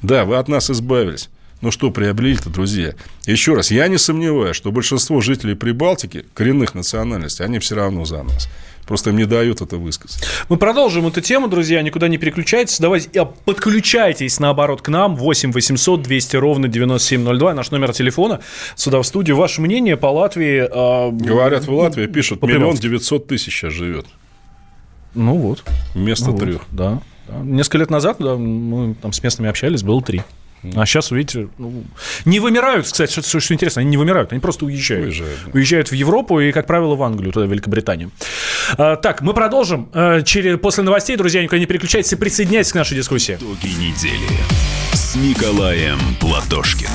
[0.00, 1.28] Да, вы от нас избавились.
[1.60, 2.94] Ну что приобрели-то, друзья?
[3.26, 8.22] Еще раз, я не сомневаюсь, что большинство жителей Прибалтики, коренных национальностей, они все равно за
[8.22, 8.48] нас.
[8.86, 10.24] Просто им не дают это высказать.
[10.48, 11.82] Мы продолжим эту тему, друзья.
[11.82, 12.78] Никуда не переключайтесь.
[12.78, 15.14] Давайте а, подключайтесь, наоборот, к нам.
[15.14, 17.52] 8 800 200 ровно 9702.
[17.52, 18.40] Наш номер телефона.
[18.76, 19.36] Сюда в студию.
[19.36, 20.62] Ваше мнение по Латвии?
[20.62, 24.06] Э, Говорят, в Латвии пишут, миллион девятьсот тысяч сейчас живет.
[25.14, 25.64] Ну вот.
[25.92, 26.60] Вместо ну трех.
[26.60, 27.02] Вот, да.
[27.42, 30.22] Несколько лет назад да, мы там с местными общались, было три.
[30.74, 31.84] А сейчас, видите, ну,
[32.24, 35.06] не вымирают, кстати, что, что, что интересно, они не вымирают, они просто уезжают.
[35.06, 35.50] Уезжают, да.
[35.54, 38.10] уезжают в Европу и, как правило, в Англию, туда, в Великобританию.
[38.76, 39.88] А, так, мы продолжим.
[39.92, 43.34] А, через, после новостей, друзья, никуда не переключайтесь и присоединяйтесь к нашей дискуссии.
[43.34, 44.26] Итоги недели
[44.92, 46.92] с Николаем Платошкиным.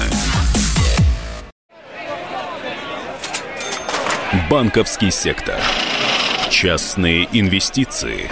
[4.49, 5.56] Банковский сектор.
[6.49, 8.30] Частные инвестиции.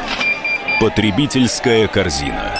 [0.80, 2.60] Потребительская корзина.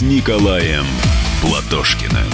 [0.00, 0.86] с Николаем
[1.42, 2.24] Платошкиным.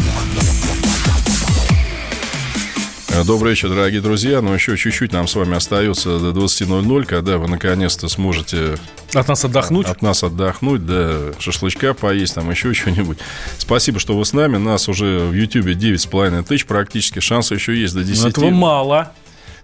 [3.26, 4.40] Добрый вечер, дорогие друзья.
[4.40, 8.76] Но еще чуть-чуть нам с вами остается до 20.00, когда вы наконец-то сможете...
[9.14, 9.88] От нас отдохнуть?
[9.88, 13.18] От нас отдохнуть, да, шашлычка поесть, там еще что-нибудь.
[13.59, 14.59] Спасибо, что вы с нами.
[14.59, 17.18] Нас уже в Ютьюбе 9,5 тысяч практически.
[17.18, 18.22] Шансы еще есть до 10.
[18.22, 19.12] Но этого мало.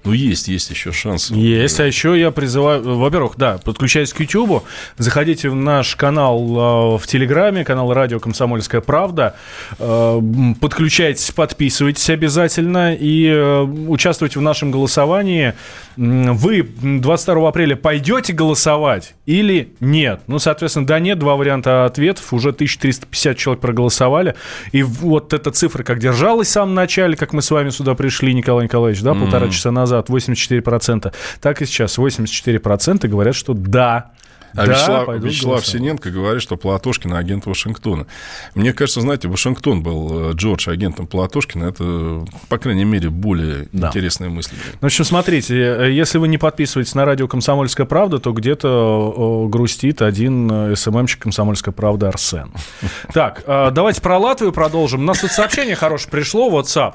[0.05, 1.31] Ну, есть, есть еще шанс.
[1.31, 4.65] Есть, а еще я призываю, во-первых, да, подключайтесь к YouTube,
[4.99, 9.37] заходите в наш канал э, в Телеграме, канал Радио Комсомольская Правда,
[9.79, 10.21] э,
[10.61, 15.55] подключайтесь, подписывайтесь обязательно и э, участвуйте в нашем голосовании.
[15.97, 20.23] Вы 22 апреля пойдете голосовать или нет?
[20.27, 24.35] Ну, соответственно, да, нет, два варианта ответов, уже 1350 человек проголосовали,
[24.73, 28.35] и вот эта цифра как держалась в самом начале, как мы с вами сюда пришли,
[28.35, 34.13] Николай Николаевич, да, полтора часа назад, назад 84%, так и сейчас 84% говорят, что да,
[34.55, 38.07] а да, Вячеслав, Вячеслав Синенко говорит, что Платошкин агент Вашингтона.
[38.55, 41.65] Мне кажется, знаете, Вашингтон был э, Джордж агентом Платошкина.
[41.65, 43.89] Это, по крайней мере, более да.
[43.89, 44.55] интересная мысль.
[44.75, 49.49] Ну, в общем, смотрите, э, если вы не подписываетесь на радио «Комсомольская правда», то где-то
[49.49, 52.53] грустит один э, СММщик «Комсомольская правда» Арсен.
[53.13, 55.01] Так, давайте про Латвию продолжим.
[55.01, 56.95] У нас тут сообщение хорошее пришло, WhatsApp.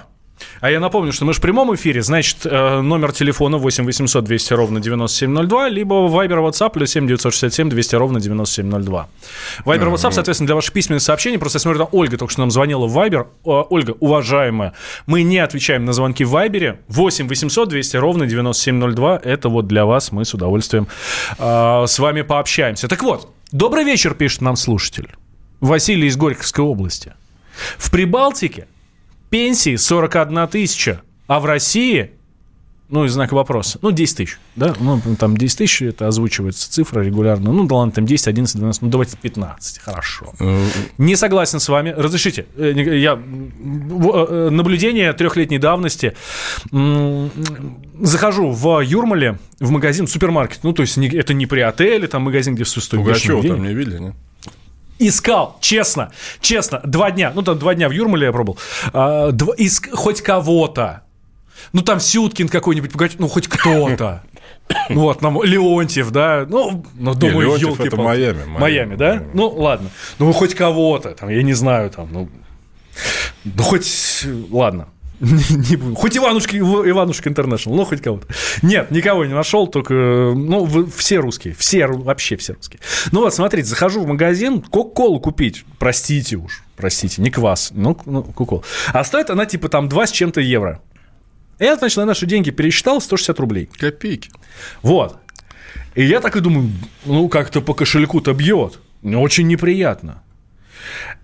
[0.61, 4.23] А я напомню, что мы же в прямом эфире, значит, э, номер телефона 8 800
[4.23, 9.07] 200 ровно 9702, либо Viber WhatsApp плюс 7 967 200 ровно 9702.
[9.65, 11.37] Viber WhatsApp, соответственно, для ваших письменных сообщений.
[11.37, 13.27] Просто я смотрю, там Ольга только что нам звонила в Viber.
[13.43, 14.73] Ольга, уважаемая,
[15.05, 16.77] мы не отвечаем на звонки в Viber.
[16.87, 19.21] 8 800 200 ровно 9702.
[19.23, 20.11] Это вот для вас.
[20.11, 20.87] Мы с удовольствием
[21.37, 22.87] э, с вами пообщаемся.
[22.87, 25.09] Так вот, добрый вечер, пишет нам слушатель.
[25.59, 27.13] Василий из Горьковской области.
[27.77, 28.67] В Прибалтике
[29.29, 32.11] Пенсии 41 тысяча, а в России
[32.89, 33.79] ну, и знак вопроса.
[33.81, 34.73] Ну, 10 тысяч, да?
[34.79, 37.51] Ну, там 10 тысяч, это озвучивается цифра регулярно.
[37.51, 40.33] Ну, да ладно, там 10, 11, 12, ну, давайте 15, хорошо.
[40.39, 40.65] Э,
[40.97, 41.93] Не согласен с вами.
[41.95, 43.19] Разрешите, э, я...
[43.19, 46.15] Э, наблюдение трехлетней давности.
[47.99, 50.59] Захожу в Юрмале, в магазин, в супермаркет.
[50.63, 53.73] Ну, то есть, это не при отеле, там магазин, где все стоит Пугачева там не
[53.73, 54.15] видели, нет?
[54.99, 58.59] Искал, честно, честно, два дня, ну там два дня в Юрмале я пробовал,
[58.93, 61.03] а, два, иск, хоть кого-то,
[61.73, 64.23] ну там Сюткин какой-нибудь, ну хоть кто-то.
[64.89, 68.59] Ну вот, нам Леонтьев, да, ну, ну думаю, елки это Майами, Майами.
[68.59, 69.07] Майами, да?
[69.13, 69.31] Майами.
[69.33, 69.89] Ну, ладно.
[70.19, 72.29] Ну, хоть кого-то, там, я не знаю, там, ну,
[73.45, 74.89] ну, хоть, ладно.
[75.19, 75.95] не буду.
[75.95, 78.27] Хоть Иванушка, Иванушка Интернешнл, ну, хоть кого-то.
[78.61, 82.79] Нет, никого не нашел, только, ну, все русские, все, вообще все русские.
[83.11, 88.23] Ну, вот, смотрите, захожу в магазин, кока-колу купить, простите уж, простите, не квас, ну, ну
[88.23, 88.63] кока-колу.
[88.93, 90.81] А стоит она, типа, там 2 с чем-то евро.
[91.59, 93.67] Я, значит, на наши деньги пересчитал 160 рублей.
[93.77, 94.29] Копейки.
[94.83, 95.17] Вот.
[95.95, 96.69] И я так и думаю,
[97.05, 98.79] ну, как-то по кошельку-то бьет.
[99.03, 100.21] Очень неприятно.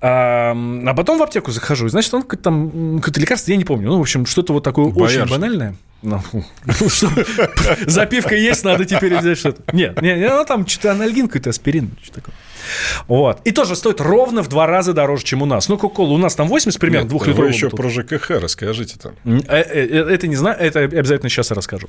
[0.02, 3.90] А, а потом в аптеку захожу, и, значит, он там какое-то лекарство, я не помню.
[3.90, 5.24] Ну, в общем, что-то вот такое Боярышник.
[5.24, 5.76] очень банальное.
[6.04, 6.22] Ну,
[7.88, 9.64] запивка есть, надо теперь взять что-то.
[9.76, 12.36] Нет, нет, ну там что-то анальгин какой-то, аспирин, что такое.
[13.08, 13.42] Вот.
[13.46, 15.70] И тоже стоит ровно в два раза дороже, чем у нас.
[15.70, 17.52] Ну, кока у нас там 80 примерно, двухлитровый.
[17.52, 19.14] Вы еще про ЖКХ расскажите там.
[19.26, 21.88] Э, э, э, это не знаю, это обязательно сейчас я расскажу.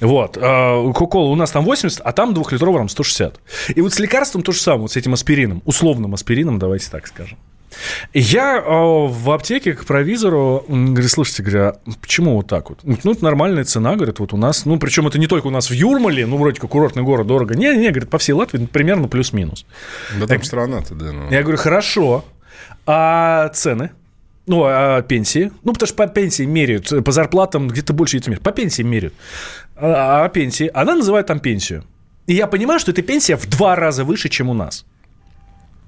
[0.00, 0.38] Вот.
[0.40, 3.40] А, кока у нас там 80, а там двухлитровый там 160.
[3.74, 7.06] И вот с лекарством то же самое, вот с этим аспирином, условным аспирином, давайте так
[7.06, 7.38] скажем.
[8.12, 12.80] Я э, в аптеке к провизору говорю, слушайте, говорю, а почему вот так вот?
[12.82, 15.70] Ну, это нормальная цена, говорит, вот у нас, ну, причем это не только у нас
[15.70, 17.54] в Юрмале, ну, вроде как курортный город, дорого.
[17.54, 19.66] Не, не, говорит, по всей Латвии примерно плюс-минус.
[20.18, 21.12] Да там страна-то, да.
[21.12, 21.30] Ну.
[21.30, 22.24] Я говорю, хорошо,
[22.86, 23.90] а цены?
[24.46, 25.52] Ну, а пенсии?
[25.62, 28.42] Ну, потому что по пенсии меряют, по зарплатам где-то больше этих меряют.
[28.42, 29.14] По пенсии меряют.
[29.76, 30.70] А, а пенсии?
[30.74, 31.84] Она называет там пенсию.
[32.26, 34.84] И я понимаю, что эта пенсия в два раза выше, чем у нас.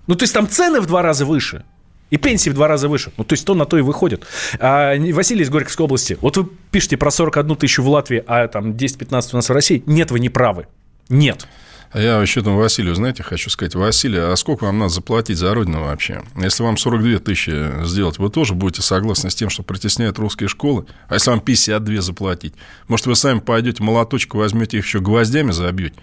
[0.07, 1.65] Ну, то есть там цены в два раза выше.
[2.13, 3.11] И пенсии в два раза выше.
[3.17, 4.27] Ну, то есть то на то и выходит.
[4.61, 6.19] А, Василий из Горьковской области.
[6.21, 9.83] Вот вы пишете про 41 тысячу в Латвии, а там 10-15 у нас в России.
[9.87, 10.67] Нет, вы не правы.
[11.09, 11.47] Нет.
[11.91, 15.55] А я вообще там Василию, знаете, хочу сказать, Василий, а сколько вам надо заплатить за
[15.55, 16.21] родину вообще?
[16.37, 20.85] Если вам 42 тысячи сделать, вы тоже будете согласны с тем, что притесняют русские школы?
[21.09, 22.53] А если вам 52 заплатить?
[22.89, 25.95] Может, вы сами пойдете молоточку, возьмете их еще гвоздями забьете?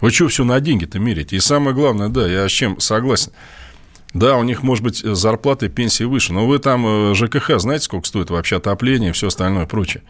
[0.00, 1.36] Вы что все на деньги-то мерите?
[1.36, 3.30] И самое главное, да, я с чем согласен–
[4.16, 8.08] да, у них, может быть, зарплаты пенсии выше, но вы там э, ЖКХ знаете, сколько
[8.08, 10.02] стоит вообще отопление и все остальное прочее?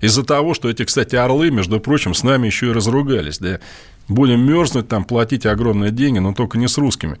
[0.00, 3.60] Из-за того, что эти, кстати, орлы, между прочим, с нами еще и разругались, да,
[4.08, 7.18] будем мерзнуть, там, платить огромные деньги, но только не с русскими.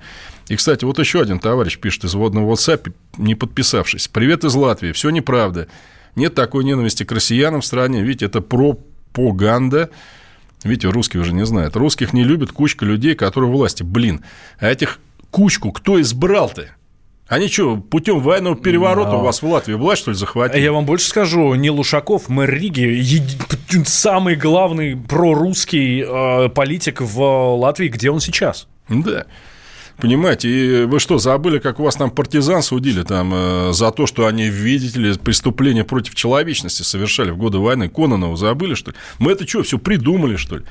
[0.48, 4.08] И, кстати, вот еще один товарищ пишет из водного WhatsApp, не подписавшись.
[4.08, 5.68] «Привет из Латвии, все неправда.
[6.16, 9.90] Нет такой ненависти к россиянам в стране, видите, это пропаганда».
[10.62, 11.74] Видите, русские уже не знают.
[11.74, 13.82] Русских не любят кучка людей, которые власти.
[13.82, 14.22] Блин,
[14.58, 14.98] а этих
[15.30, 16.68] кучку кто избрал-то?
[17.28, 20.60] Они что, путем военного переворота у вас в Латвии власть, что ли, захватили?
[20.60, 27.54] Я вам больше скажу, не Лушаков, мэр Риги, еди- самый главный прорусский э, политик в
[27.56, 28.66] Латвии, где он сейчас?
[28.88, 29.26] Да.
[30.00, 34.06] Понимаете, и вы что, забыли, как у вас там партизан судили там э, за то,
[34.06, 37.88] что они, видите ли, преступления против человечности совершали в годы войны?
[37.88, 38.96] Кононова забыли, что ли?
[39.18, 40.64] Мы это что, все придумали, что ли?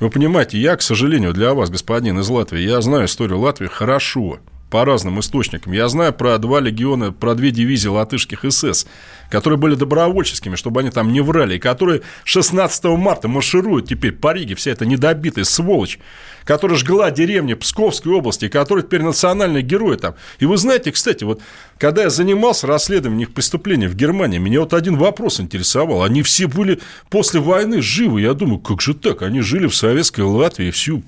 [0.00, 4.38] Вы понимаете, я, к сожалению, для вас, господин из Латвии, я знаю историю Латвии хорошо,
[4.70, 5.72] по разным источникам.
[5.72, 8.86] Я знаю про два легиона, про две дивизии латышских СС,
[9.28, 14.32] которые были добровольческими, чтобы они там не врали, и которые 16 марта маршируют теперь по
[14.32, 15.98] Риге, вся эта недобитая сволочь,
[16.44, 20.14] которая жгла деревни Псковской области, которые теперь национальные герои там.
[20.38, 21.42] И вы знаете, кстати, вот
[21.78, 26.02] когда я занимался расследованием их преступлений в Германии, меня вот один вопрос интересовал.
[26.04, 28.20] Они все были после войны живы.
[28.20, 29.22] Я думаю, как же так?
[29.22, 31.02] Они жили в советской Латвии всю...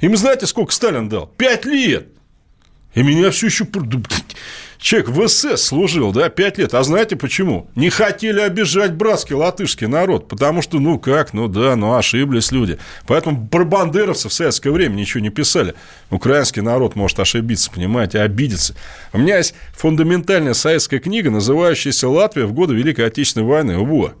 [0.00, 1.26] Им знаете, сколько Сталин дал?
[1.38, 2.15] Пять лет!
[2.96, 3.66] И меня все еще...
[4.78, 6.72] Человек в СС служил, да, пять лет.
[6.74, 7.68] А знаете почему?
[7.74, 10.28] Не хотели обижать братский латышский народ.
[10.28, 12.78] Потому что, ну как, ну да, ну ошиблись люди.
[13.06, 15.74] Поэтому про бандеровцев в советское время ничего не писали.
[16.10, 18.74] Украинский народ может ошибиться, понимаете, обидеться.
[19.12, 23.78] У меня есть фундаментальная советская книга, называющаяся «Латвия в годы Великой Отечественной войны».
[23.78, 24.12] Во.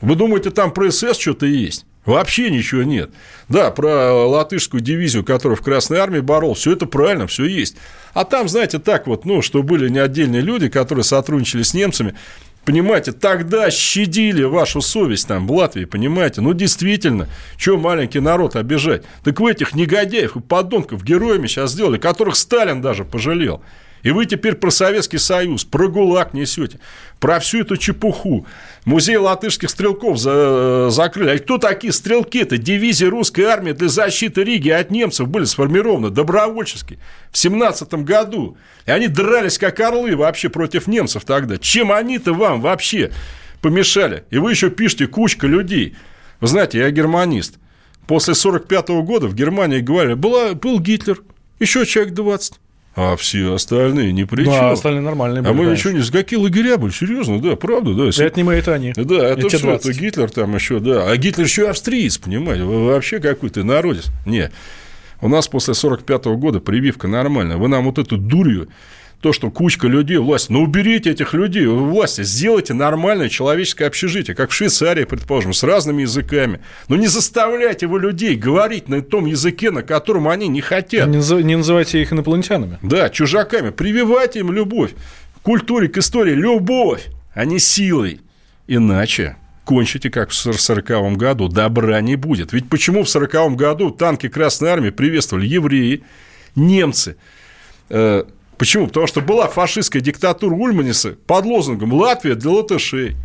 [0.00, 1.86] Вы думаете, там про СС что-то есть?
[2.04, 3.10] Вообще ничего нет.
[3.48, 7.76] Да, про латышскую дивизию, которая в Красной Армии борол, все это правильно, все есть.
[8.12, 12.14] А там, знаете, так вот, ну, что были не отдельные люди, которые сотрудничали с немцами,
[12.64, 16.40] Понимаете, тогда щадили вашу совесть там в Латвии, понимаете?
[16.42, 19.02] Ну, действительно, что маленький народ обижать?
[19.24, 23.62] Так вы этих негодяев и подонков героями сейчас сделали, которых Сталин даже пожалел.
[24.02, 26.80] И вы теперь про Советский Союз, про ГУЛАГ несете,
[27.20, 28.46] про всю эту чепуху.
[28.84, 31.30] Музей латышских стрелков за, закрыли.
[31.30, 32.58] А кто такие стрелки-то?
[32.58, 36.98] Дивизии русской армии для защиты Риги от немцев были сформированы добровольчески
[37.30, 38.56] в 17 году.
[38.86, 41.58] И они дрались как орлы вообще против немцев тогда.
[41.58, 43.12] Чем они-то вам вообще
[43.60, 44.24] помешали?
[44.30, 45.94] И вы еще пишете кучка людей.
[46.40, 47.58] Вы знаете, я германист.
[48.08, 51.22] После 45 года в Германии говорили, была, был Гитлер,
[51.60, 52.61] еще человек 20.
[52.94, 54.52] А все остальные не при чем.
[54.52, 55.88] Да, остальные нормальные А были мы раньше.
[55.88, 56.04] еще не...
[56.10, 56.92] Какие лагеря были?
[56.92, 58.08] Серьезно, да, правда, да.
[58.08, 58.92] Это не мы, это они.
[58.94, 59.86] Да, это все, 20.
[59.86, 61.10] это Гитлер там еще, да.
[61.10, 64.10] А Гитлер еще австриец, понимаете, вы вообще какой-то народец.
[64.26, 64.50] Не,
[65.22, 67.56] у нас после 45 года прививка нормальная.
[67.56, 68.68] Вы нам вот эту дурью,
[69.22, 74.34] то, что кучка людей, власть, ну уберите этих людей, вы власти, сделайте нормальное человеческое общежитие,
[74.34, 76.58] как в Швейцарии, предположим, с разными языками.
[76.88, 81.08] Но не заставляйте вы людей говорить на том языке, на котором они не хотят.
[81.08, 82.78] Не, назыв- не называйте их инопланетянами.
[82.82, 83.70] Да, чужаками.
[83.70, 84.90] Прививайте им любовь.
[85.38, 88.20] К культуре, к истории любовь, а не силой.
[88.66, 92.52] Иначе кончите, как в 40 году, добра не будет.
[92.52, 96.02] Ведь почему в 40 году танки Красной Армии приветствовали евреи,
[96.56, 97.14] немцы?
[97.88, 98.24] Э,
[98.62, 98.86] почему?
[98.86, 103.16] Потому что была фашистская диктатура Ульманиса под лозунгом «Латвия для латышей».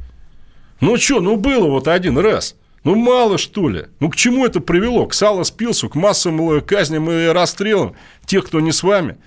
[0.82, 2.56] Ну что, ну было вот один раз.
[2.84, 3.86] Ну мало что ли?
[4.00, 5.06] Ну к чему это привело?
[5.06, 7.94] К Саласпилсу, к массовым казням и расстрелам
[8.26, 9.18] тех, кто не с вами?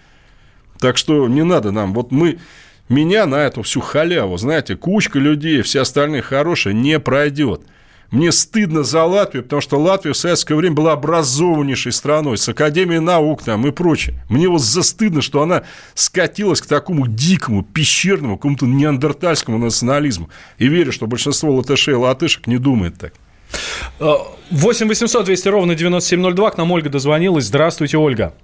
[0.81, 1.95] Так что не надо нам.
[1.95, 2.41] Вот мы,
[2.89, 7.63] меня на эту всю халяву, знаете, кучка людей, все остальные хорошие, не пройдет.
[8.11, 13.01] Мне стыдно за Латвию, потому что Латвия в советское время была образованнейшей страной, с Академией
[13.01, 14.17] наук там и прочее.
[14.29, 15.63] Мне вот застыдно, что она
[15.95, 20.29] скатилась к такому дикому, пещерному, какому-то неандертальскому национализму.
[20.59, 23.13] И верю, что большинство латышей и латышек не думает так.
[24.51, 26.51] 8 800 200 ровно 9702.
[26.51, 27.47] К нам Ольга дозвонилась.
[27.47, 28.35] Здравствуйте, Ольга.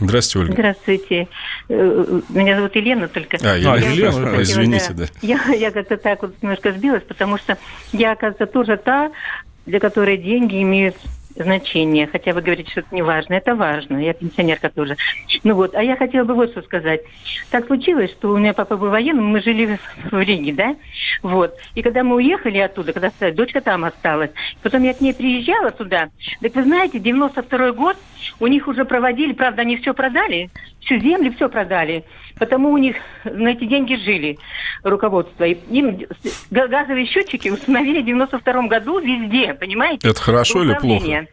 [0.00, 0.52] Здравствуйте, Ольга.
[0.54, 1.28] Здравствуйте.
[1.68, 3.38] Э, Меня зовут Елена только.
[3.42, 5.04] А, Елена, Елена, хотела, извините, да.
[5.22, 7.58] Я, я как-то так вот немножко сбилась, потому что
[7.92, 9.12] я, оказывается, тоже та,
[9.66, 10.96] для которой деньги имеют
[11.36, 12.06] значение.
[12.06, 13.34] Хотя вы говорите, что это не важно.
[13.34, 13.98] Это важно.
[13.98, 14.96] Я пенсионерка тоже.
[15.42, 17.02] Ну вот, а я хотела бы вот что сказать.
[17.50, 19.78] Так случилось, что у меня папа был военным, мы жили
[20.10, 20.76] в, Риге, да?
[21.22, 21.54] Вот.
[21.74, 24.30] И когда мы уехали оттуда, когда дочка там осталась,
[24.62, 27.96] потом я к ней приезжала туда, так вы знаете, 92 год,
[28.40, 32.04] у них уже проводили, правда, они все продали, всю землю все продали,
[32.38, 34.38] потому у них на эти деньги жили
[34.82, 35.44] руководство.
[35.44, 35.98] И Им
[36.50, 40.08] га- газовые счетчики установили в 92 году везде, понимаете?
[40.08, 41.26] Это хорошо или плохо?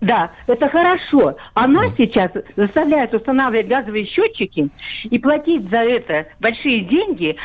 [0.00, 1.36] Да, это хорошо.
[1.54, 4.68] А нас сейчас заставляют устанавливать газовые счетчики
[5.04, 7.36] и платить за это большие деньги,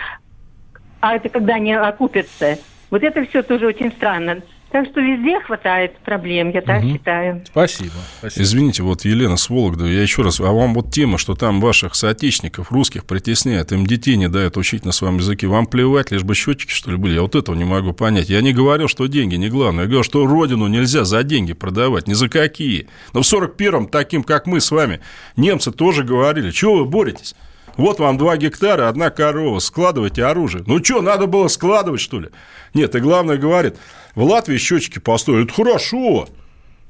[1.00, 2.60] а это когда они окупятся.
[2.92, 4.42] Вот это все тоже очень странно.
[4.74, 7.44] Так что везде хватает проблем, я так считаю.
[7.46, 7.94] Спасибо.
[8.18, 8.44] спасибо.
[8.44, 11.94] Извините, вот Елена с Вологды, я еще раз, а вам вот тема, что там ваших
[11.94, 16.34] соотечественников русских притесняют, им детей не дают учить на своем языке, вам плевать, лишь бы
[16.34, 17.14] счетчики, что ли, были?
[17.14, 18.32] Я вот этого не могу понять.
[18.32, 22.08] Я не говорил, что деньги не главное, я говорю, что родину нельзя за деньги продавать,
[22.08, 22.88] ни за какие.
[23.14, 25.02] Но в 41-м, таким, как мы с вами,
[25.36, 27.36] немцы тоже говорили, чего вы боретесь?
[27.76, 30.64] Вот вам два гектара, одна корова, складывайте оружие.
[30.68, 32.30] Ну что, надо было складывать, что ли?
[32.74, 33.78] Нет, и главное говорит,
[34.16, 36.28] в Латвии счетчики поставили, это хорошо.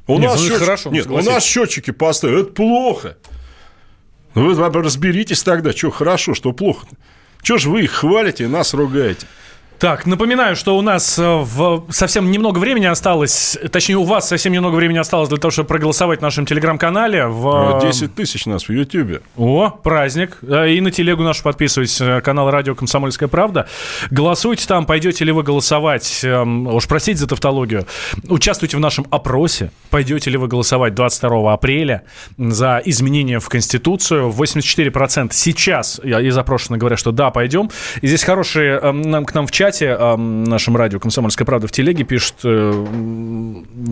[0.08, 3.18] У Нет, нас ну, счетчики- хорошо, Нет, у нас счетчики поставили, это плохо.
[4.34, 6.88] Вы разберитесь тогда, что хорошо, что плохо.
[7.41, 9.28] Чего же вы их хвалите и нас ругаете?
[9.84, 14.54] Так, напоминаю, что у нас э, в совсем немного времени осталось, точнее, у вас совсем
[14.54, 17.28] немного времени осталось для того, чтобы проголосовать в нашем телеграм-канале.
[17.28, 17.82] В...
[17.82, 19.20] 10 тысяч нас в Ютьюбе.
[19.36, 20.38] О, праздник.
[20.42, 23.68] Э, И на телегу нашу подписывайтесь, э, канал Радио Комсомольская правда.
[24.10, 27.86] Голосуйте там, пойдете ли вы голосовать, эм, уж простите за тавтологию,
[28.30, 32.04] участвуйте в нашем опросе, пойдете ли вы голосовать 22 апреля
[32.38, 34.30] за изменения в Конституцию.
[34.32, 37.70] 84% сейчас я- из опрошенных говорят, что да, пойдем.
[38.00, 41.71] И здесь хорошие эм, нам, к нам в чате, эм, нашем радио «Комсомольская правда» в
[41.71, 42.86] телеге пишет э,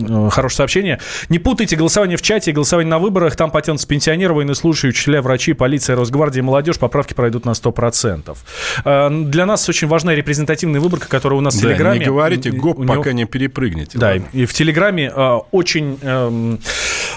[0.08, 1.00] э, хорошее сообщение.
[1.28, 3.36] Не путайте голосование в чате и голосование на выборах.
[3.36, 6.78] Там потянутся пенсионеры, военнослужащие, учителя, врачи, полиция, Росгвардия, молодежь.
[6.78, 8.36] Поправки пройдут на 100%.
[8.84, 11.98] Э, Для нас очень важна репрезентативная выборка, которая у нас в Да, Телеграме.
[12.00, 13.98] не говорите У гоп, него- пока не перепрыгнете.
[13.98, 14.24] да, ладно?
[14.32, 16.58] и в Телеграме очень эм,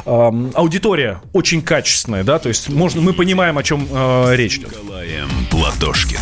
[0.06, 4.72] эм, аудитория очень качественная, да, то есть можно, мы понимаем, о чем э, речь идет.
[4.72, 6.22] Николаем Платошкиным.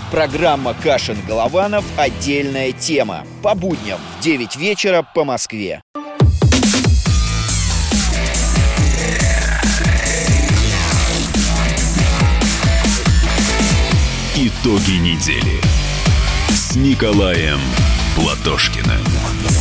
[0.11, 3.25] Программа Кашин-Голованов «Отдельная тема».
[3.41, 5.81] По будням в 9 вечера по Москве.
[14.35, 15.61] Итоги недели
[16.49, 17.59] с Николаем
[18.17, 19.60] Платошкиным.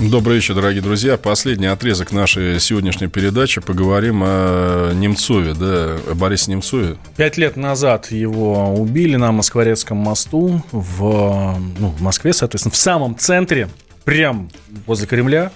[0.00, 1.18] Добрый вечер, дорогие друзья.
[1.18, 3.60] Последний отрезок нашей сегодняшней передачи.
[3.60, 6.96] Поговорим о Немцове, да, о Борисе Немцове.
[7.18, 13.14] Пять лет назад его убили на Москворецком мосту в, ну, в Москве, соответственно, в самом
[13.18, 13.68] центре,
[14.04, 14.48] прям
[14.86, 15.52] возле Кремля.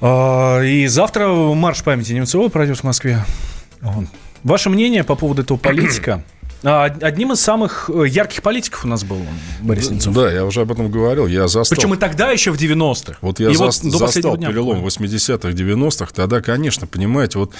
[0.00, 3.24] А, И завтра марш памяти Немцова пройдет в Москве.
[4.42, 6.24] Ваше мнение по поводу этого политика?
[6.64, 9.18] А, Одним из самых э, ярких политиков у нас был
[9.60, 10.14] Борис Немцов.
[10.14, 11.26] Да, я уже об этом говорил.
[11.26, 11.76] Я застал.
[11.76, 13.18] Причем и тогда еще в 90-х.
[13.20, 14.48] Вот я И зас- до последнего застал дня.
[14.48, 16.12] перелом 80-х, 90-х.
[16.14, 17.52] Тогда, конечно, понимаете, вот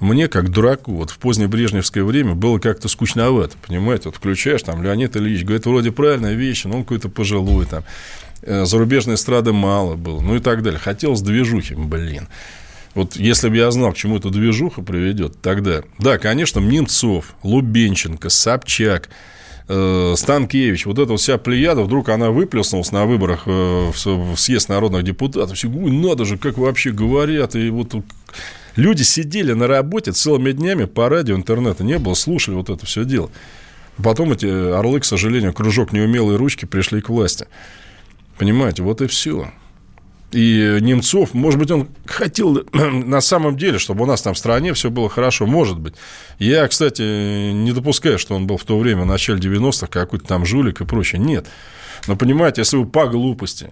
[0.00, 4.04] мне, как дураку, вот в позднее брежневское время было как-то скучновато, понимаете?
[4.06, 7.84] Вот включаешь, там, Леонид Ильич говорит, вроде правильная вещь, но он какой-то пожилой, там,
[8.42, 10.80] э, зарубежной эстрады мало было, ну и так далее.
[10.80, 12.28] Хотелось движухи, блин.
[12.94, 15.82] Вот если бы я знал, к чему эта движуха приведет, тогда...
[15.98, 19.08] Да, конечно, Немцов, Лубенченко, Собчак,
[19.68, 25.04] э, Станкевич, вот эта вся плеяда, вдруг она выплеснулась на выборах э, в, съезд народных
[25.04, 25.56] депутатов.
[25.56, 27.54] Все, «Ой, надо же, как вообще говорят.
[27.54, 27.94] И вот
[28.74, 33.04] люди сидели на работе целыми днями по радио, интернета не было, слушали вот это все
[33.04, 33.30] дело.
[34.02, 37.46] Потом эти орлы, к сожалению, кружок неумелые ручки пришли к власти.
[38.36, 39.52] Понимаете, вот и все.
[40.32, 44.72] И Немцов, может быть, он хотел на самом деле, чтобы у нас там в стране
[44.74, 45.94] все было хорошо, может быть.
[46.38, 50.46] Я, кстати, не допускаю, что он был в то время, в начале 90-х, какой-то там
[50.46, 51.20] жулик и прочее.
[51.20, 51.46] Нет.
[52.06, 53.70] Но понимаете, если вы по глупости,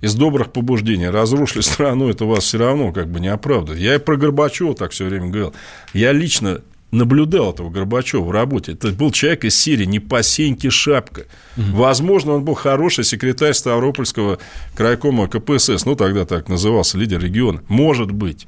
[0.00, 3.80] из добрых побуждений разрушили страну, это вас все равно как бы не оправдывает.
[3.80, 5.54] Я и про Горбачева так все время говорил.
[5.92, 8.72] Я лично наблюдал этого Горбачева в работе.
[8.72, 11.26] Это был человек из Сирии, не по сеньке шапка.
[11.56, 14.38] Возможно, он был хороший секретарь Ставропольского
[14.74, 17.62] крайкома КПСС, ну, тогда так назывался, лидер региона.
[17.68, 18.46] Может быть.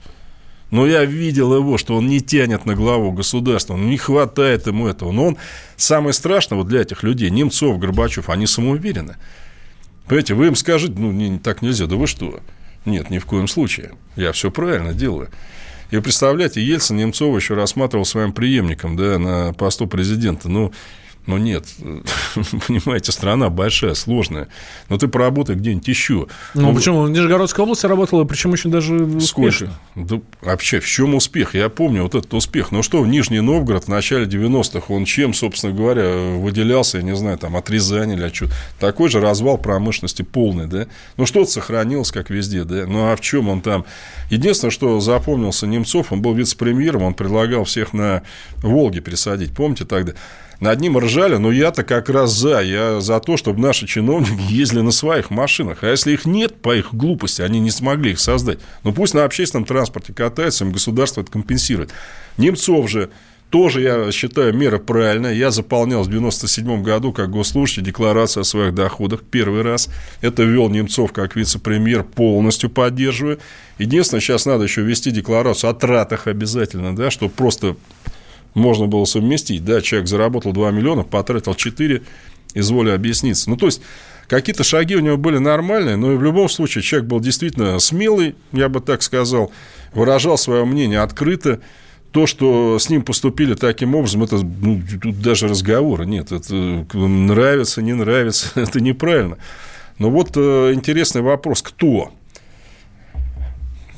[0.71, 4.87] Но я видел его, что он не тянет на главу государства, ну, не хватает ему
[4.87, 5.11] этого.
[5.11, 5.37] Но он,
[5.77, 9.17] самое страшное вот для этих людей, Немцов, Горбачев, они самоуверены.
[10.07, 12.41] Понимаете, вы им скажете, ну, не, так нельзя, да вы что?
[12.85, 13.93] Нет, ни в коем случае.
[14.17, 15.29] Я все правильно делаю.
[15.91, 20.49] И представляете, Ельцин Немцова еще рассматривал своим преемником да, на посту президента.
[20.49, 20.73] Ну,
[21.31, 21.65] ну нет,
[22.67, 24.49] понимаете, страна большая, сложная.
[24.89, 26.27] Но ты поработай где-нибудь еще.
[26.55, 27.03] Ну, почему?
[27.03, 29.73] В Нижегородской области работала, причем очень даже успешно.
[29.95, 30.17] Сколько?
[30.17, 31.55] Да, вообще, в чем успех?
[31.55, 32.73] Я помню вот этот успех.
[32.73, 37.15] Ну что, в Нижний Новгород в начале 90-х, он чем, собственно говоря, выделялся, я не
[37.15, 38.51] знаю, там, от Рязани или от чего.
[38.81, 40.89] Такой же развал промышленности полный, да?
[41.17, 42.87] Ну, что-то сохранилось, как везде, да?
[42.87, 43.85] Ну, а в чем он там?
[44.31, 48.23] Единственное, что запомнился Немцов, он был вице-премьером, он предлагал всех на
[48.57, 50.15] Волге пересадить, помните тогда?
[50.61, 52.61] Над ним ржали, но я-то как раз за.
[52.61, 55.83] Я за то, чтобы наши чиновники ездили на своих машинах.
[55.83, 59.25] А если их нет, по их глупости, они не смогли их создать, ну пусть на
[59.25, 61.91] общественном транспорте катаются, им государство это компенсирует.
[62.37, 63.11] Немцов же
[63.51, 65.33] тоже, я считаю, мера правильная.
[65.33, 69.89] Я заполнял в 97 году, как госслужащий, декларацию о своих доходах первый раз.
[70.21, 73.41] Это ввел Немцов как вице-премьер, полностью поддерживаю.
[73.79, 77.77] Единственное, сейчас надо еще ввести декларацию о тратах обязательно, да, чтобы просто
[78.55, 79.65] можно было совместить.
[79.65, 82.03] Да, человек заработал 2 миллиона, потратил 4,
[82.55, 83.49] изволи объясниться.
[83.49, 83.83] Ну, то есть,
[84.29, 88.69] какие-то шаги у него были нормальные, но в любом случае человек был действительно смелый, я
[88.69, 89.53] бы так сказал,
[89.93, 91.61] выражал свое мнение открыто,
[92.13, 96.33] то, что с ним поступили таким образом, это ну, тут даже разговора нет.
[96.33, 99.39] Это нравится, не нравится, это неправильно.
[99.99, 102.13] Но вот э, интересный вопрос, кто?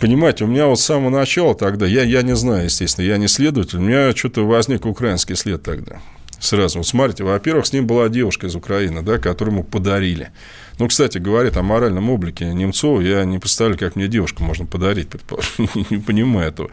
[0.03, 3.28] Понимаете, у меня вот с самого начала тогда, я, я не знаю, естественно, я не
[3.28, 6.00] следователь, у меня что-то возник украинский след тогда.
[6.40, 6.78] Сразу.
[6.78, 10.32] Вот смотрите, во-первых, с ним была девушка из Украины, да, которую ему подарили.
[10.80, 15.07] Ну, кстати, говорит о моральном облике Немцова, я не представляю, как мне девушку можно подарить,
[15.90, 16.70] не понимаю этого.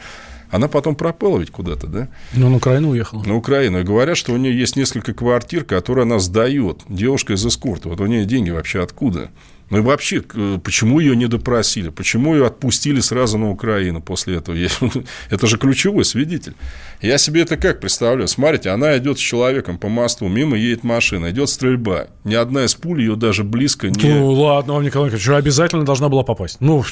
[0.50, 2.08] Она потом пропала ведь куда-то, да?
[2.34, 3.24] Ну, на Украину уехала.
[3.24, 3.80] На Украину.
[3.80, 6.82] И говорят, что у нее есть несколько квартир, которые она сдает.
[6.90, 7.90] Девушка из эскорта.
[7.90, 9.30] Вот у нее деньги вообще откуда?
[9.70, 10.22] Ну и вообще,
[10.64, 11.90] почему ее не допросили?
[11.90, 14.58] Почему ее отпустили сразу на Украину после этого?
[15.30, 16.56] Это же ключевой свидетель.
[17.02, 18.28] Я себе это как представляю?
[18.28, 22.08] Смотрите, она идет с человеком по мосту, мимо едет машина, идет стрельба.
[22.26, 24.04] Ни одна из пуль ее даже близко не...
[24.04, 26.58] Ну, ладно, вам, Николай Николаевич, обязательно должна была попасть.
[26.60, 26.84] Ну,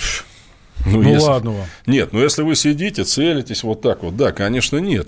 [0.85, 1.27] ну, ну если...
[1.27, 1.65] ладно вам.
[1.85, 5.07] Нет, ну если вы сидите, целитесь вот так вот, да, конечно, нет.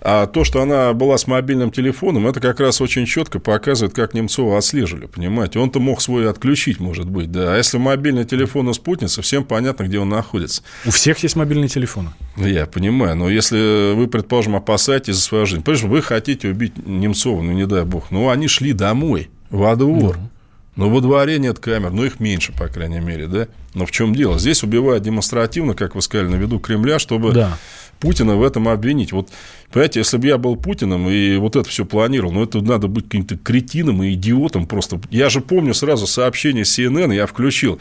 [0.00, 4.14] А то, что она была с мобильным телефоном, это как раз очень четко показывает, как
[4.14, 5.58] Немцова отслеживали, понимаете?
[5.58, 7.54] Он-то мог свой отключить, может быть, да.
[7.54, 10.62] А если мобильный телефон у спутницы, всем понятно, где он находится.
[10.86, 12.10] У всех есть мобильные телефоны.
[12.36, 17.42] Я понимаю, но если вы, предположим, опасаетесь за свою жизнь, понимаешь, вы хотите убить Немцова,
[17.42, 20.16] ну не дай бог, ну они шли домой, во двор.
[20.16, 20.30] Да.
[20.78, 23.48] Но во дворе нет камер, но их меньше, по крайней мере, да?
[23.74, 24.38] Но в чем дело?
[24.38, 27.58] Здесь убивают демонстративно, как вы сказали, на виду Кремля, чтобы да.
[27.98, 29.10] Путина в этом обвинить.
[29.10, 29.28] Вот,
[29.72, 33.06] понимаете, если бы я был Путиным и вот это все планировал, ну, это надо быть
[33.06, 35.00] каким-то кретином и идиотом просто.
[35.10, 37.80] Я же помню сразу сообщение CNN, я включил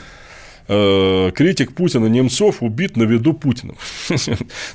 [0.68, 3.76] критик Путина Немцов убит на виду Путина.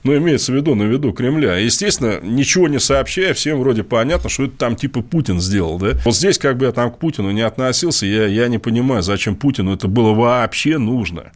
[0.04, 1.56] ну, имеется в виду на виду Кремля.
[1.56, 5.78] Естественно, ничего не сообщая, всем вроде понятно, что это там типа Путин сделал.
[5.78, 5.92] Да?
[6.04, 9.36] Вот здесь, как бы я там к Путину не относился, я, я не понимаю, зачем
[9.36, 11.32] Путину это было вообще нужно.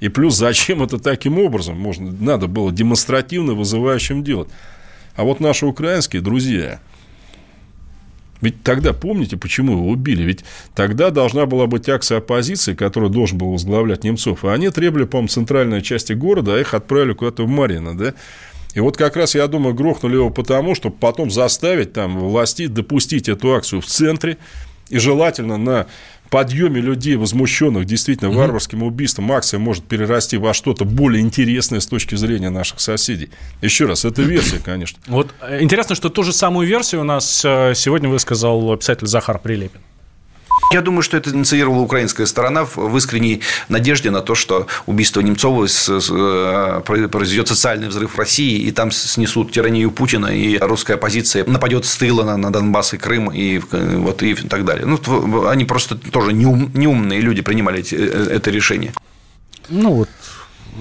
[0.00, 4.48] И плюс, зачем это таким образом можно, надо было демонстративно вызывающим делать.
[5.14, 6.80] А вот наши украинские друзья,
[8.40, 10.22] ведь тогда, помните, почему его убили?
[10.22, 14.44] Ведь тогда должна была быть акция оппозиции, которую должен был возглавлять Немцов.
[14.44, 18.14] И они требовали, по-моему, центральной части города, а их отправили куда-то в Марино, да?
[18.74, 23.28] И вот как раз, я думаю, грохнули его потому, чтобы потом заставить там власти допустить
[23.28, 24.38] эту акцию в центре,
[24.90, 25.86] и желательно на
[26.30, 32.14] подъеме людей, возмущенных действительно варварским убийством, акция может перерасти во что-то более интересное с точки
[32.14, 33.30] зрения наших соседей.
[33.60, 34.98] Еще раз, это версия, конечно.
[35.06, 39.38] Вот э, интересно, что ту же самую версию у нас э, сегодня высказал писатель Захар
[39.38, 39.80] Прилепин.
[40.72, 45.66] Я думаю, что это инициировала украинская сторона в искренней надежде на то, что убийство Немцова
[45.66, 51.86] э, произведет социальный взрыв в России, и там снесут тиранию Путина, и русская оппозиция нападет
[51.86, 54.86] с тыла на, Донбасс и Крым, и, вот, и так далее.
[54.86, 58.92] Ну, они просто тоже неум, неумные люди принимали э, это решение.
[59.68, 60.08] Ну, вот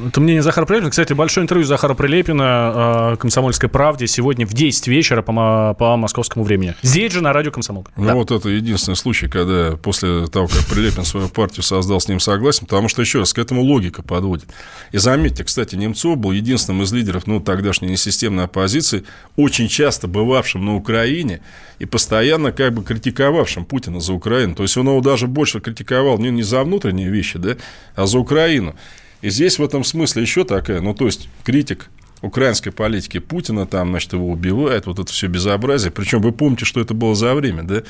[0.07, 0.91] это мнение Захара Прилепина.
[0.91, 6.75] Кстати, большое интервью Захара Прилепина «Комсомольской правде» сегодня в 10 вечера по, по московскому времени.
[6.81, 7.91] Здесь же на радио «Комсомолка».
[7.95, 8.15] Ну, да.
[8.15, 12.65] вот это единственный случай, когда после того, как Прилепин свою партию создал, с ним согласен,
[12.65, 14.49] потому что, еще раз, к этому логика подводит.
[14.91, 19.03] И заметьте, кстати, Немцов был единственным из лидеров, ну, тогдашней несистемной оппозиции,
[19.35, 21.41] очень часто бывавшим на Украине
[21.79, 24.55] и постоянно как бы критиковавшим Путина за Украину.
[24.55, 27.55] То есть, он его даже больше критиковал не, не за внутренние вещи, да,
[27.95, 28.75] а за Украину.
[29.21, 31.89] И здесь в этом смысле еще такая, ну, то есть, критик
[32.21, 35.91] украинской политики Путина, там, значит, его убивают, вот это все безобразие.
[35.91, 37.83] Причем вы помните, что это было за время, да?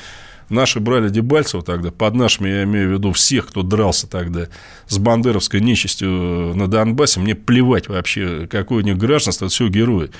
[0.48, 4.48] Наши брали Дебальцева тогда, под нашими я имею в виду всех, кто дрался тогда
[4.88, 7.20] с бандеровской нечистью на Донбассе.
[7.20, 10.10] Мне плевать вообще, какое у них гражданство, это все герои.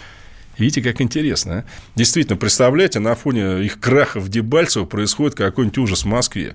[0.57, 1.65] Видите, как интересно, а?
[1.97, 6.55] Действительно, представляете, на фоне их краха в Дебальцево происходит какой-нибудь ужас в Москве.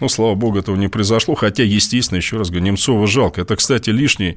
[0.00, 1.34] Ну, слава богу, этого не произошло.
[1.34, 3.40] Хотя, естественно, еще раз говорю, Немцова жалко.
[3.40, 4.36] Это, кстати, лишнее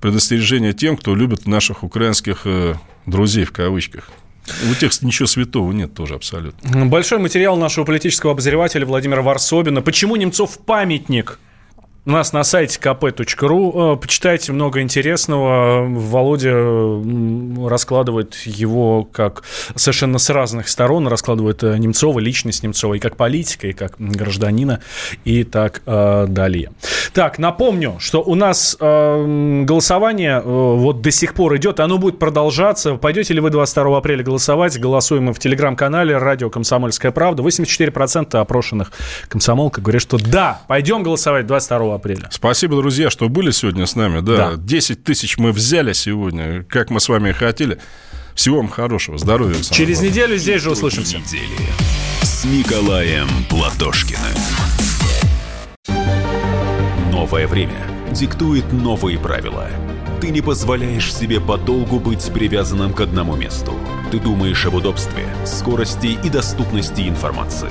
[0.00, 2.74] предостережение тем, кто любит наших украинских э,
[3.06, 4.10] друзей в кавычках.
[4.70, 6.86] У тех ничего святого нет тоже абсолютно.
[6.86, 9.82] Большой материал нашего политического обозревателя Владимира Варсобина.
[9.82, 11.38] Почему Немцов памятник?
[12.06, 13.94] У нас на сайте kp.ru.
[13.94, 15.84] Э, почитайте много интересного.
[15.84, 16.54] Володя
[17.68, 19.42] раскладывает его как
[19.74, 21.08] совершенно с разных сторон.
[21.08, 24.80] Раскладывает э, Немцова, личность Немцова и как политика, и как гражданина,
[25.24, 26.70] и так э, далее.
[27.12, 31.80] Так, напомню, что у нас голосование вот до сих пор идет.
[31.80, 32.94] Оно будет продолжаться.
[32.94, 34.78] Пойдете ли вы 22 апреля голосовать?
[34.78, 37.42] Голосуем мы в телеграм-канале «Радио Комсомольская правда».
[37.42, 38.92] 84% опрошенных
[39.28, 42.28] комсомолка говорят, что да, пойдем голосовать 22 апреля.
[42.30, 44.20] Спасибо, друзья, что были сегодня с нами.
[44.20, 44.56] Да, да.
[44.56, 47.78] 10 тысяч мы взяли сегодня, как мы с вами и хотели.
[48.34, 49.56] Всего вам хорошего, здоровья.
[49.70, 50.10] Через главное.
[50.10, 51.18] неделю здесь же услышимся.
[51.18, 51.56] Недели
[52.22, 54.20] с Николаем Платошкиным.
[57.10, 59.68] Новое время диктует новые правила.
[60.20, 63.74] Ты не позволяешь себе подолгу быть привязанным к одному месту.
[64.10, 67.70] Ты думаешь об удобстве, скорости и доступности информации.